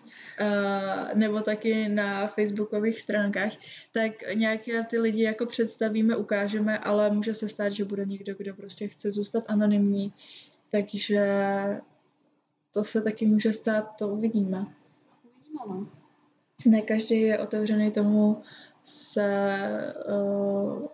nebo 1.15 1.41
taky 1.41 1.89
na 1.89 2.27
facebookových 2.27 3.01
stránkách, 3.01 3.53
tak 3.93 4.13
nějaké 4.35 4.83
ty 4.83 4.99
lidi 4.99 5.23
jako 5.23 5.47
představíme, 5.47 6.17
ukážeme, 6.17 6.79
ale 6.79 7.11
může 7.11 7.35
se 7.35 7.49
stát, 7.49 7.73
že 7.73 7.85
bude 7.85 8.05
někdo, 8.05 8.35
kdo 8.35 8.55
prostě 8.55 8.89
chce 8.89 9.11
zůstat 9.11 9.45
anonymní, 9.49 10.13
takže 10.71 11.25
to 12.73 12.85
se 12.85 13.03
taky 13.03 13.27
může 13.27 13.53
stát, 13.53 13.95
to 13.99 14.09
uvidíme. 14.09 14.67
Uvidíme, 15.25 15.61
no. 15.69 15.89
Ne 16.67 16.83
každý 16.83 17.21
je 17.21 17.39
otevřený 17.39 17.91
tomu 17.91 18.43
se, 18.83 19.59
uh, 20.09 20.87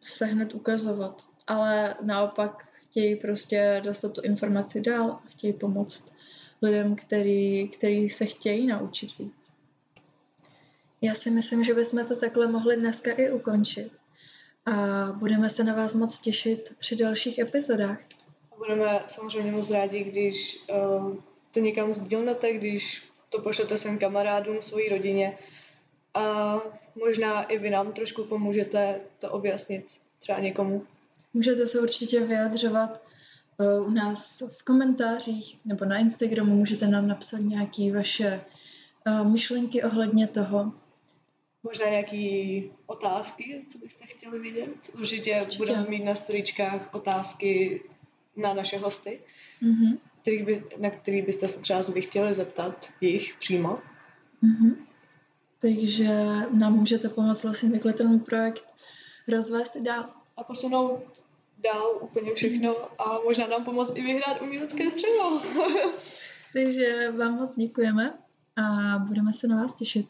se 0.00 0.26
hned 0.26 0.54
ukazovat, 0.54 1.22
ale 1.46 1.94
naopak 2.02 2.73
chtějí 2.94 3.16
prostě 3.16 3.80
dostat 3.84 4.12
tu 4.12 4.20
informaci 4.20 4.80
dál 4.80 5.10
a 5.10 5.22
chtějí 5.28 5.52
pomoct 5.52 6.12
lidem, 6.62 6.96
který, 6.96 7.68
který 7.68 8.10
se 8.10 8.26
chtějí 8.26 8.66
naučit 8.66 9.18
víc. 9.18 9.52
Já 11.00 11.14
si 11.14 11.30
myslím, 11.30 11.64
že 11.64 11.74
bychom 11.74 12.06
to 12.06 12.20
takhle 12.20 12.48
mohli 12.48 12.76
dneska 12.76 13.12
i 13.12 13.30
ukončit. 13.30 13.92
A 14.66 14.72
budeme 15.12 15.50
se 15.50 15.64
na 15.64 15.74
vás 15.74 15.94
moc 15.94 16.18
těšit 16.18 16.74
při 16.78 16.96
dalších 16.96 17.38
epizodách. 17.38 17.98
Budeme 18.58 19.00
samozřejmě 19.06 19.52
moc 19.52 19.70
rádi, 19.70 20.04
když 20.04 20.58
uh, 20.70 21.16
to 21.50 21.60
někam 21.60 21.94
sdílnete, 21.94 22.52
když 22.52 23.02
to 23.28 23.42
pošlete 23.42 23.76
svým 23.76 23.98
kamarádům, 23.98 24.62
svojí 24.62 24.88
rodině 24.88 25.38
a 26.14 26.56
možná 26.94 27.42
i 27.42 27.58
vy 27.58 27.70
nám 27.70 27.92
trošku 27.92 28.24
pomůžete 28.24 29.00
to 29.18 29.30
objasnit 29.30 29.86
třeba 30.18 30.38
někomu. 30.38 30.86
Můžete 31.34 31.66
se 31.66 31.80
určitě 31.80 32.20
vyjadřovat 32.20 33.02
uh, 33.58 33.86
u 33.86 33.90
nás 33.90 34.42
v 34.58 34.62
komentářích 34.62 35.58
nebo 35.64 35.84
na 35.84 35.98
Instagramu. 35.98 36.56
Můžete 36.56 36.88
nám 36.88 37.08
napsat 37.08 37.38
nějaké 37.38 37.92
vaše 37.92 38.44
uh, 39.06 39.32
myšlenky 39.32 39.82
ohledně 39.82 40.26
toho. 40.26 40.72
Možná 41.62 41.88
nějaké 41.88 42.60
otázky, 42.86 43.66
co 43.68 43.78
byste 43.78 44.06
chtěli 44.06 44.38
vidět. 44.38 44.68
Určitě, 44.98 45.40
Určitě. 45.42 45.58
budeme 45.58 45.88
mít 45.88 46.04
na 46.04 46.14
storičkách 46.14 46.94
otázky 46.94 47.82
na 48.36 48.54
naše 48.54 48.78
hosty, 48.78 49.20
mm-hmm. 49.62 49.98
který 50.22 50.42
by, 50.42 50.64
na 50.78 50.90
který 50.90 51.22
byste 51.22 51.48
se 51.48 51.60
třeba 51.60 51.80
vy 51.94 52.02
chtěli 52.02 52.34
zeptat 52.34 52.88
jich 53.00 53.34
přímo. 53.38 53.78
Mm-hmm. 54.42 54.76
Takže 55.58 56.08
nám 56.50 56.72
můžete 56.72 57.08
pomoct 57.08 57.42
vlastně 57.42 57.70
takhle 57.70 57.92
ten 57.92 58.20
projekt 58.20 58.64
rozvést 59.28 59.76
dál. 59.76 60.10
A 60.36 60.44
posunout 60.44 61.23
dál 61.58 61.98
úplně 62.00 62.34
všechno 62.34 62.76
a 63.00 63.20
možná 63.24 63.46
nám 63.46 63.64
pomoct 63.64 63.96
i 63.96 64.02
vyhrát 64.02 64.42
umělecké 64.42 64.90
střevo. 64.90 65.40
Takže 66.52 67.12
vám 67.18 67.34
moc 67.34 67.56
děkujeme 67.56 68.18
a 68.56 68.98
budeme 68.98 69.32
se 69.32 69.46
na 69.46 69.56
vás 69.56 69.74
těšit. 69.74 70.06